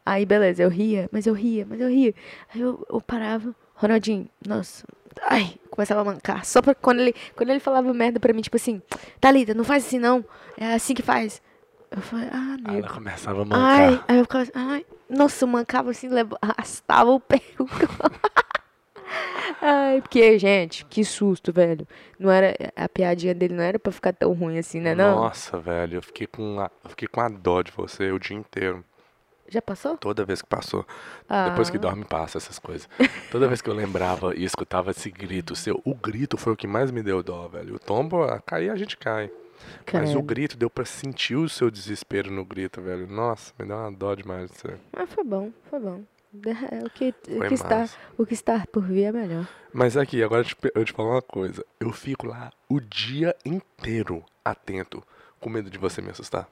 Aí, 0.05 0.25
beleza, 0.25 0.63
eu 0.63 0.69
ria, 0.69 1.09
mas 1.11 1.27
eu 1.27 1.35
ria, 1.35 1.67
mas 1.69 1.81
eu 1.81 1.89
ria. 1.89 2.15
Aí 2.55 2.61
eu, 2.61 2.87
eu 2.89 3.01
parava, 3.01 3.53
Ronaldinho, 3.75 4.29
nossa, 4.47 4.87
ai, 5.23 5.55
começava 5.71 6.01
a 6.01 6.05
mancar. 6.05 6.45
Só 6.45 6.61
pra 6.63 6.75
quando 6.75 7.01
ele, 7.01 7.15
quando 7.35 7.51
ele 7.51 7.61
falava 7.61 7.93
merda 7.95 8.21
pra 8.21 8.33
mim, 8.33 8.43
tipo 8.43 8.57
assim, 8.57 8.81
Thalita, 9.21 9.55
não 9.55 9.65
faz 9.65 9.87
assim 9.87 9.99
não, 9.99 10.25
é 10.57 10.75
assim 10.75 10.95
que 10.95 11.03
faz. 11.03 11.41
Eu 11.91 12.03
falei, 12.03 12.29
ah, 12.33 12.57
nego. 12.59 12.79
ela 12.79 12.89
começava 12.89 13.43
a 13.43 13.45
mancar. 13.45 13.81
Ai, 13.81 14.05
aí 14.09 14.19
eu 14.19 14.25
ficava 14.25 14.43
assim, 14.43 14.53
ai, 14.55 14.87
nossa, 15.09 15.45
eu 15.45 15.49
mancava 15.49 15.91
assim, 15.91 16.09
leva- 16.09 16.37
arrastava 16.43 17.11
o 17.11 17.21
pé. 17.21 17.41
ai, 19.63 20.01
porque, 20.03 20.39
gente, 20.39 20.85
que 20.87 21.05
susto, 21.05 21.53
velho. 21.53 21.87
Não 22.19 22.31
era, 22.31 22.55
a 22.75 22.89
piadinha 22.89 23.35
dele 23.35 23.55
não 23.55 23.63
era 23.63 23.79
pra 23.79 23.93
ficar 23.93 24.13
tão 24.13 24.33
ruim 24.33 24.59
assim, 24.59 24.81
né, 24.81 24.95
não? 24.95 25.17
Nossa, 25.17 25.59
velho. 25.59 25.99
Eu 25.99 26.03
fiquei, 26.03 26.27
com 26.27 26.61
a, 26.61 26.71
eu 26.85 26.91
fiquei 26.91 27.09
com 27.09 27.21
a 27.21 27.29
dó 27.29 27.63
de 27.63 27.71
você 27.73 28.11
o 28.11 28.19
dia 28.19 28.37
inteiro. 28.37 28.85
Já 29.49 29.63
passou? 29.63 29.97
Toda 29.97 30.25
vez 30.25 30.43
que 30.43 30.49
passou. 30.49 30.87
Ah. 31.29 31.49
Depois 31.51 31.71
que 31.71 31.79
dorme, 31.79 32.05
passa 32.05 32.39
essas 32.39 32.59
coisas. 32.59 32.89
Toda 33.31 33.49
vez 33.49 33.61
que 33.61 33.71
eu 33.71 33.75
lembrava 33.75 34.35
e 34.35 34.45
escutava 34.45 34.91
esse 34.91 35.11
grito 35.11 35.55
seu, 35.55 35.81
o 35.85 35.95
grito 35.95 36.37
foi 36.37 36.53
o 36.53 36.57
que 36.57 36.67
mais 36.67 36.91
me 36.91 37.03
deu 37.03 37.23
dó, 37.23 37.47
velho. 37.49 37.77
O 37.77 37.79
tombo, 37.79 38.23
a 38.23 38.41
cair, 38.41 38.71
a 38.71 38.77
gente 38.77 38.97
cai. 38.97 39.31
Mas 39.93 40.15
o 40.15 40.23
grito 40.23 40.57
deu 40.57 40.69
pra 40.69 40.85
sentir 40.85 41.37
o 41.37 41.49
seu 41.49 41.71
desespero 41.71 42.31
no 42.31 42.45
grito, 42.45 42.81
velho. 42.81 43.07
Nossa, 43.07 43.53
me 43.59 43.67
dá 43.67 43.77
uma 43.77 43.93
dó 43.93 44.15
demais 44.15 44.51
de 44.51 44.59
você. 44.59 44.75
Mas 44.93 45.11
foi 45.11 45.25
bom, 45.25 45.51
foi 45.71 45.81
bom. 45.81 46.03
É, 46.45 46.85
O 46.85 46.91
que, 46.91 47.15
o, 47.29 47.49
que 47.49 47.55
está, 47.55 47.89
o 48.19 48.27
que 48.27 48.35
está 48.35 48.65
por 48.71 48.83
vir 48.83 49.05
é 49.05 49.13
melhor. 49.13 49.49
Mas 49.73 49.97
aqui, 49.97 50.23
agora 50.23 50.43
eu 50.43 50.45
te, 50.45 50.57
eu 50.75 50.85
te 50.85 50.93
falo 50.93 51.11
uma 51.11 51.23
coisa. 51.23 51.65
Eu 51.81 51.93
fico 51.93 52.27
lá 52.27 52.53
o 52.69 52.81
dia 52.81 53.35
inteiro 53.45 54.23
atento, 54.45 55.03
com 55.41 55.49
medo 55.49 55.71
de 55.71 55.79
você 55.79 56.03
me 56.03 56.11
assustar. 56.11 56.49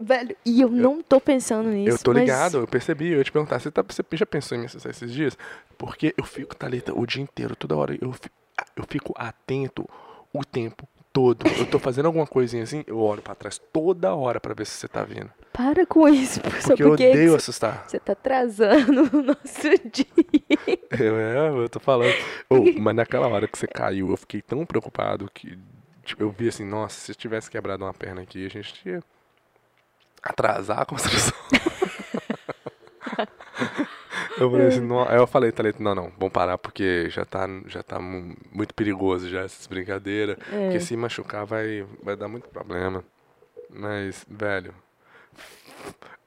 Velho, 0.00 0.34
e 0.46 0.60
eu 0.62 0.68
não 0.70 1.02
tô 1.02 1.20
pensando 1.20 1.68
nisso. 1.68 1.96
eu 1.96 1.98
tô 2.02 2.12
mas- 2.12 2.20
ligado, 2.22 2.58
eu 2.58 2.66
percebi. 2.66 3.10
Eu 3.12 3.18
ia 3.18 3.24
te 3.24 3.30
perguntar, 3.32 3.58
você, 3.58 3.70
tá, 3.70 3.82
você 3.82 4.02
já 4.12 4.24
pensou 4.26 4.56
em 4.56 4.60
me 4.60 4.66
assustar 4.66 4.90
esses 4.90 5.12
dias? 5.12 5.36
Porque 5.76 6.14
eu 6.16 6.24
fico, 6.24 6.54
Thalita, 6.56 6.92
o 6.98 7.04
dia 7.06 7.22
inteiro, 7.22 7.54
toda 7.54 7.76
hora, 7.76 7.96
eu 8.00 8.12
fico, 8.12 8.34
eu 8.76 8.84
fico 8.88 9.12
atento 9.16 9.86
o 10.32 10.44
tempo 10.44 10.88
todo. 11.12 11.44
Eu 11.58 11.66
tô 11.66 11.78
fazendo 11.78 12.06
alguma 12.06 12.26
coisinha 12.26 12.62
assim, 12.62 12.82
eu 12.86 12.98
olho 12.98 13.20
pra 13.20 13.34
trás 13.34 13.60
toda 13.72 14.14
hora 14.14 14.40
pra 14.40 14.54
ver 14.54 14.64
se 14.66 14.72
você 14.72 14.88
tá 14.88 15.02
vindo. 15.04 15.30
Para 15.52 15.84
com 15.84 16.08
isso, 16.08 16.40
só 16.62 16.68
Porque 16.68 16.82
eu 16.82 16.88
porque 16.90 17.08
odeio 17.10 17.34
assustar. 17.34 17.84
você 17.86 17.98
tá 17.98 18.12
atrasando 18.12 19.02
o 19.18 19.22
nosso 19.22 19.68
dia. 19.92 20.06
Eu, 20.98 21.16
é, 21.18 21.48
eu 21.64 21.68
tô 21.68 21.80
falando. 21.80 22.14
Ô, 22.48 22.56
mas 22.80 22.94
naquela 22.94 23.26
hora 23.28 23.46
que 23.48 23.58
você 23.58 23.66
caiu, 23.66 24.08
eu 24.10 24.16
fiquei 24.16 24.40
tão 24.40 24.64
preocupado 24.64 25.28
que 25.34 25.58
tipo, 26.04 26.22
eu 26.22 26.30
vi 26.30 26.48
assim, 26.48 26.64
nossa, 26.64 26.98
se 27.00 27.12
eu 27.12 27.16
tivesse 27.16 27.50
quebrado 27.50 27.84
uma 27.84 27.92
perna 27.94 28.22
aqui, 28.22 28.46
a 28.46 28.48
gente 28.48 28.88
ia 28.88 29.02
atrasar 30.22 30.80
a 30.80 30.84
construção. 30.86 31.34
eu 34.38 34.50
falei 34.50 34.66
assim, 34.68 34.80
não, 34.80 35.04
eu 35.06 35.26
falei, 35.26 35.52
Thalita, 35.52 35.82
não, 35.82 35.94
não, 35.94 36.12
vamos 36.18 36.32
parar 36.32 36.56
porque 36.58 37.08
já 37.10 37.24
tá, 37.24 37.46
já 37.66 37.82
tá 37.82 37.98
mu- 37.98 38.36
muito 38.52 38.74
perigoso 38.74 39.28
já 39.28 39.40
essas 39.42 39.66
brincadeiras. 39.66 40.36
É. 40.52 40.64
Porque 40.64 40.80
se 40.80 40.96
machucar 40.96 41.44
vai, 41.44 41.86
vai 42.02 42.16
dar 42.16 42.28
muito 42.28 42.48
problema. 42.48 43.04
Mas, 43.68 44.24
velho. 44.28 44.74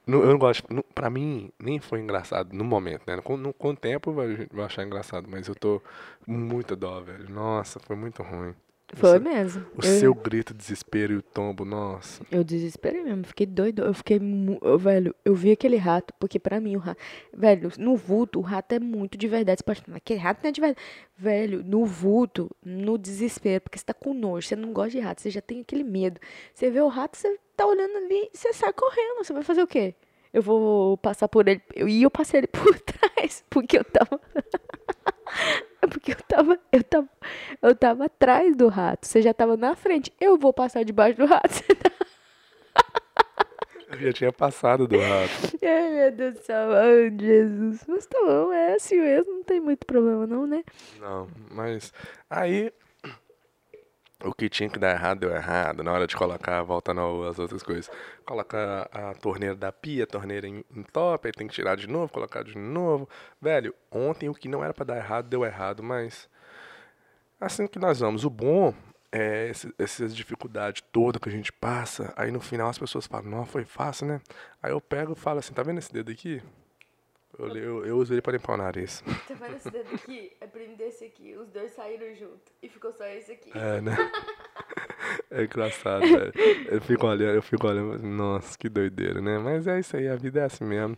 não- 0.06 0.20
eu 0.20 0.26
não 0.28 0.38
gosto. 0.38 0.64
não- 0.72 0.84
Pra 0.94 1.10
mim, 1.10 1.50
nem 1.58 1.78
foi 1.80 2.00
engraçado 2.00 2.52
no 2.54 2.64
momento, 2.64 3.02
né? 3.06 3.20
Com, 3.20 3.36
no- 3.36 3.52
com 3.52 3.70
o 3.70 3.76
tempo 3.76 4.12
vai, 4.12 4.46
vai 4.52 4.64
achar 4.64 4.84
engraçado, 4.84 5.26
mas 5.28 5.48
eu 5.48 5.54
tô 5.54 5.82
muita 6.26 6.74
dó, 6.76 7.00
velho. 7.00 7.28
Nossa, 7.28 7.78
foi 7.80 7.96
muito 7.96 8.22
ruim. 8.22 8.54
Foi 8.92 9.18
mesmo. 9.18 9.64
O 9.76 9.84
eu, 9.84 9.98
seu 9.98 10.14
grito, 10.14 10.52
desespero 10.52 11.14
e 11.14 11.16
o 11.16 11.22
tombo, 11.22 11.64
nossa. 11.64 12.24
eu 12.30 12.44
desesperei 12.44 13.02
mesmo, 13.02 13.24
fiquei 13.24 13.46
doido. 13.46 13.82
Eu 13.82 13.94
fiquei, 13.94 14.20
eu, 14.62 14.78
velho, 14.78 15.14
eu 15.24 15.34
vi 15.34 15.50
aquele 15.50 15.76
rato, 15.76 16.12
porque 16.20 16.38
pra 16.38 16.60
mim 16.60 16.76
o 16.76 16.78
rato, 16.78 17.00
velho, 17.32 17.70
no 17.78 17.96
vulto 17.96 18.38
o 18.38 18.42
rato 18.42 18.72
é 18.72 18.78
muito 18.78 19.16
de 19.16 19.26
verdade. 19.26 19.60
Você 19.60 19.64
pode 19.64 19.80
falar, 19.80 19.96
aquele 19.96 20.20
rato 20.20 20.40
não 20.42 20.48
é 20.48 20.52
de 20.52 20.60
verdade. 20.60 20.86
Velho, 21.16 21.62
no 21.64 21.84
vulto, 21.84 22.50
no 22.64 22.98
desespero, 22.98 23.62
porque 23.62 23.78
você 23.78 23.84
tá 23.84 23.94
com 23.94 24.12
nojo, 24.12 24.46
você 24.46 24.56
não 24.56 24.72
gosta 24.72 24.90
de 24.90 25.00
rato, 25.00 25.22
você 25.22 25.30
já 25.30 25.40
tem 25.40 25.60
aquele 25.60 25.84
medo. 25.84 26.20
Você 26.54 26.70
vê 26.70 26.80
o 26.80 26.88
rato, 26.88 27.16
você 27.16 27.38
tá 27.56 27.66
olhando 27.66 27.96
ali, 27.96 28.28
você 28.32 28.52
sai 28.52 28.72
correndo, 28.72 29.24
você 29.24 29.32
vai 29.32 29.42
fazer 29.42 29.62
o 29.62 29.66
quê? 29.66 29.94
Eu 30.32 30.42
vou 30.42 30.98
passar 30.98 31.28
por 31.28 31.48
ele, 31.48 31.62
eu, 31.74 31.88
e 31.88 32.02
eu 32.02 32.10
passei 32.10 32.40
ele 32.40 32.48
por 32.52 32.78
trás, 32.80 33.44
porque 33.48 33.78
eu 33.78 33.84
tava... 33.84 34.20
É 35.84 35.86
porque 35.86 36.12
eu 36.12 36.22
tava, 36.26 36.58
eu 36.72 36.82
tava, 36.82 37.08
eu 37.60 37.76
tava 37.76 38.04
atrás 38.06 38.56
do 38.56 38.68
rato. 38.68 39.06
Você 39.06 39.20
já 39.20 39.34
tava 39.34 39.54
na 39.54 39.76
frente. 39.76 40.10
Eu 40.18 40.38
vou 40.38 40.50
passar 40.50 40.82
debaixo 40.82 41.18
do 41.18 41.26
rato. 41.26 41.52
Você 41.52 41.62
tá... 41.76 41.90
Eu 43.90 43.98
já 44.00 44.12
tinha 44.14 44.32
passado 44.32 44.88
do 44.88 44.98
rato. 44.98 45.58
Ai, 45.62 45.90
meu 45.90 46.10
Deus 46.10 46.34
do 46.34 46.42
céu. 46.42 46.72
Ai, 46.72 47.14
Jesus. 47.20 47.84
Mas 47.86 48.06
tá 48.06 48.18
bom, 48.18 48.50
é 48.50 48.74
assim 48.76 48.98
mesmo. 48.98 49.34
Não 49.34 49.44
tem 49.44 49.60
muito 49.60 49.84
problema, 49.84 50.26
não, 50.26 50.46
né? 50.46 50.64
Não, 50.98 51.28
mas 51.50 51.92
aí 52.30 52.72
o 54.24 54.34
que 54.34 54.48
tinha 54.48 54.68
que 54.68 54.78
dar 54.78 54.90
errado 54.92 55.20
deu 55.20 55.30
errado. 55.34 55.82
Na 55.82 55.92
hora 55.92 56.06
de 56.06 56.16
colocar, 56.16 56.62
voltando 56.62 57.00
ao- 57.00 57.24
às 57.28 57.38
outras 57.38 57.62
coisas. 57.62 57.90
Colocar 58.24 58.88
a 58.92 59.14
torneira 59.14 59.54
da 59.54 59.70
pia, 59.72 60.04
a 60.04 60.06
torneira 60.06 60.46
em, 60.48 60.64
em 60.74 60.82
top, 60.82 61.26
aí 61.28 61.32
tem 61.32 61.46
que 61.46 61.54
tirar 61.54 61.76
de 61.76 61.86
novo, 61.88 62.12
colocar 62.12 62.42
de 62.44 62.56
novo. 62.56 63.08
Velho, 63.40 63.74
ontem 63.90 64.28
o 64.28 64.34
que 64.34 64.48
não 64.48 64.64
era 64.64 64.72
pra 64.74 64.84
dar 64.84 64.96
errado 64.96 65.28
deu 65.28 65.44
errado, 65.44 65.82
mas 65.82 66.28
assim 67.40 67.66
que 67.66 67.78
nós 67.78 68.00
vamos. 68.00 68.24
O 68.24 68.30
bom 68.30 68.74
é 69.12 69.52
essas 69.78 70.14
dificuldades 70.14 70.82
todas 70.92 71.20
que 71.20 71.28
a 71.28 71.32
gente 71.32 71.52
passa. 71.52 72.12
Aí 72.16 72.30
no 72.30 72.40
final 72.40 72.68
as 72.68 72.78
pessoas 72.78 73.06
falam, 73.06 73.30
não, 73.30 73.46
foi 73.46 73.64
fácil, 73.64 74.06
né? 74.06 74.20
Aí 74.62 74.72
eu 74.72 74.80
pego 74.80 75.12
e 75.12 75.16
falo 75.16 75.38
assim, 75.38 75.52
tá 75.54 75.62
vendo 75.62 75.78
esse 75.78 75.92
dedo 75.92 76.10
aqui? 76.10 76.42
Eu, 77.38 77.56
eu, 77.56 77.86
eu 77.86 77.96
uso 77.98 78.14
ele 78.14 78.22
pra 78.22 78.32
limpar 78.32 78.54
o 78.54 78.56
nariz. 78.56 79.02
Tá 79.26 79.34
vendo 79.34 79.56
esse 79.56 79.70
dedo 79.70 79.94
aqui? 79.94 80.32
É 80.40 80.46
prender 80.46 80.88
esse 80.88 81.04
aqui. 81.04 81.36
Os 81.36 81.48
dois 81.48 81.72
saíram 81.72 82.14
junto. 82.14 82.52
E 82.62 82.68
ficou 82.68 82.92
só 82.92 83.04
esse 83.06 83.32
aqui. 83.32 83.50
É, 83.56 83.80
né? 83.80 83.96
É 85.30 85.44
engraçado, 85.44 86.00
velho. 86.00 86.32
Eu 86.68 86.80
fico 86.80 87.06
olhando, 87.06 87.34
eu 87.34 87.42
fico 87.42 87.66
olhando, 87.66 88.02
nossa, 88.02 88.56
que 88.56 88.68
doideira, 88.68 89.20
né? 89.20 89.38
Mas 89.38 89.66
é 89.66 89.78
isso 89.80 89.96
aí, 89.96 90.08
a 90.08 90.16
vida 90.16 90.40
é 90.40 90.44
assim 90.44 90.64
mesmo. 90.64 90.96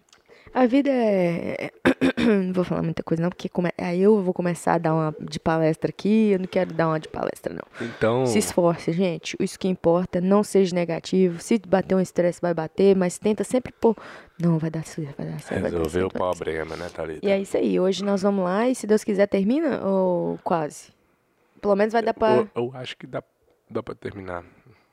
A 0.55 0.67
vida 0.67 0.91
é. 0.91 1.71
Não 2.45 2.53
vou 2.53 2.65
falar 2.65 2.83
muita 2.83 3.03
coisa, 3.03 3.23
não, 3.23 3.31
porque 3.31 3.49
come... 3.49 3.71
aí 3.79 4.03
eu 4.03 4.21
vou 4.21 4.35
começar 4.35 4.75
a 4.75 4.79
dar 4.79 4.95
uma 4.95 5.15
de 5.21 5.39
palestra 5.39 5.91
aqui. 5.91 6.31
Eu 6.31 6.41
não 6.41 6.47
quero 6.47 6.73
dar 6.73 6.89
uma 6.89 6.99
de 6.99 7.09
palestra, 7.09 7.55
não. 7.55 7.87
Então, 7.87 8.27
Se 8.27 8.39
esforce, 8.39 8.91
gente. 8.93 9.37
Isso 9.39 9.59
que 9.59 9.69
importa. 9.69 10.21
Não 10.21 10.43
seja 10.43 10.75
negativo. 10.75 11.41
Se 11.41 11.59
bater 11.59 11.95
um 11.95 12.01
estresse, 12.01 12.41
vai 12.41 12.53
bater, 12.53 12.97
mas 12.97 13.19
tenta 13.19 13.45
sempre 13.45 13.73
pôr. 13.73 13.97
Não, 14.41 14.59
vai 14.59 14.71
dar 14.71 14.85
certo, 14.85 15.17
vai 15.17 15.27
dar 15.27 15.41
certo. 15.41 15.63
resolver 15.63 16.05
o 16.05 16.11
problema, 16.11 16.77
né, 16.77 16.89
Thalita? 16.89 17.25
E 17.25 17.31
é 17.31 17.39
isso 17.39 17.57
aí. 17.57 17.79
Hoje 17.79 18.05
nós 18.05 18.23
vamos 18.23 18.45
lá 18.45 18.69
e, 18.69 18.75
se 18.75 18.87
Deus 18.87 19.05
quiser, 19.05 19.27
termina 19.27 19.85
ou 19.87 20.39
quase? 20.43 20.91
Pelo 21.61 21.77
menos 21.77 21.93
vai 21.93 22.03
dar 22.03 22.15
pra. 22.15 22.37
eu, 22.37 22.49
eu 22.55 22.71
acho 22.75 22.97
que 22.97 23.07
dá, 23.07 23.23
dá 23.71 23.83
pra 23.83 23.95
terminar. 23.95 24.45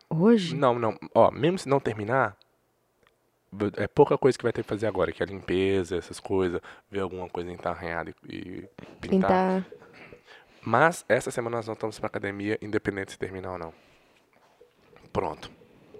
Hoje? 0.09 0.55
Não, 0.55 0.77
não, 0.77 0.95
ó, 1.15 1.31
mesmo 1.31 1.57
se 1.57 1.67
não 1.67 1.79
terminar, 1.79 2.37
é 3.77 3.87
pouca 3.87 4.17
coisa 4.17 4.37
que 4.37 4.43
vai 4.43 4.51
ter 4.53 4.63
que 4.63 4.69
fazer 4.69 4.87
agora, 4.87 5.11
que 5.11 5.21
é 5.21 5.25
limpeza, 5.25 5.95
essas 5.97 6.19
coisas, 6.19 6.59
ver 6.89 7.01
alguma 7.01 7.27
coisa 7.29 7.51
entarranhada 7.51 8.13
e, 8.27 8.35
e 8.35 8.69
pintar. 8.99 9.61
Pintar. 9.61 9.65
Mas 10.65 11.03
essa 11.09 11.29
semana 11.31 11.57
nós 11.57 11.67
não 11.67 11.73
estamos 11.73 11.99
pra 11.99 12.07
academia, 12.07 12.57
independente 12.61 13.11
se 13.11 13.17
terminar 13.19 13.51
ou 13.53 13.57
não. 13.57 13.73
Pronto. 15.11 15.51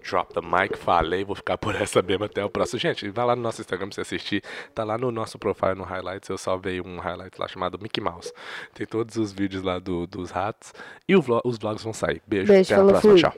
Drop 0.09 0.33
the 0.33 0.41
mic, 0.41 0.77
falei, 0.77 1.23
vou 1.23 1.33
ficar 1.35 1.57
por 1.57 1.73
essa 1.75 2.01
mesmo 2.01 2.25
até 2.25 2.43
o 2.43 2.49
próximo. 2.49 2.77
Gente, 2.79 3.09
vai 3.09 3.25
lá 3.25 3.35
no 3.37 3.41
nosso 3.41 3.61
Instagram 3.61 3.87
pra 3.87 3.95
você 3.95 4.01
assistir. 4.01 4.43
Tá 4.75 4.83
lá 4.83 4.97
no 4.97 5.11
nosso 5.11 5.39
profile 5.39 5.75
no 5.75 5.83
Highlights. 5.83 6.27
Eu 6.27 6.37
salvei 6.37 6.81
um 6.81 6.99
highlight 6.99 7.39
lá 7.39 7.47
chamado 7.47 7.79
Mickey 7.81 8.01
Mouse. 8.01 8.33
Tem 8.73 8.85
todos 8.85 9.15
os 9.15 9.31
vídeos 9.31 9.63
lá 9.63 9.79
do, 9.79 10.05
dos 10.05 10.29
ratos. 10.29 10.73
E 11.07 11.15
vlog- 11.15 11.41
os 11.45 11.57
vlogs 11.57 11.83
vão 11.83 11.93
sair. 11.93 12.21
Beijo, 12.27 12.51
Beijo, 12.51 12.73
até 12.73 12.81
a 12.83 12.85
próxima. 12.85 13.13
fui. 13.13 13.21
Tchau. 13.21 13.33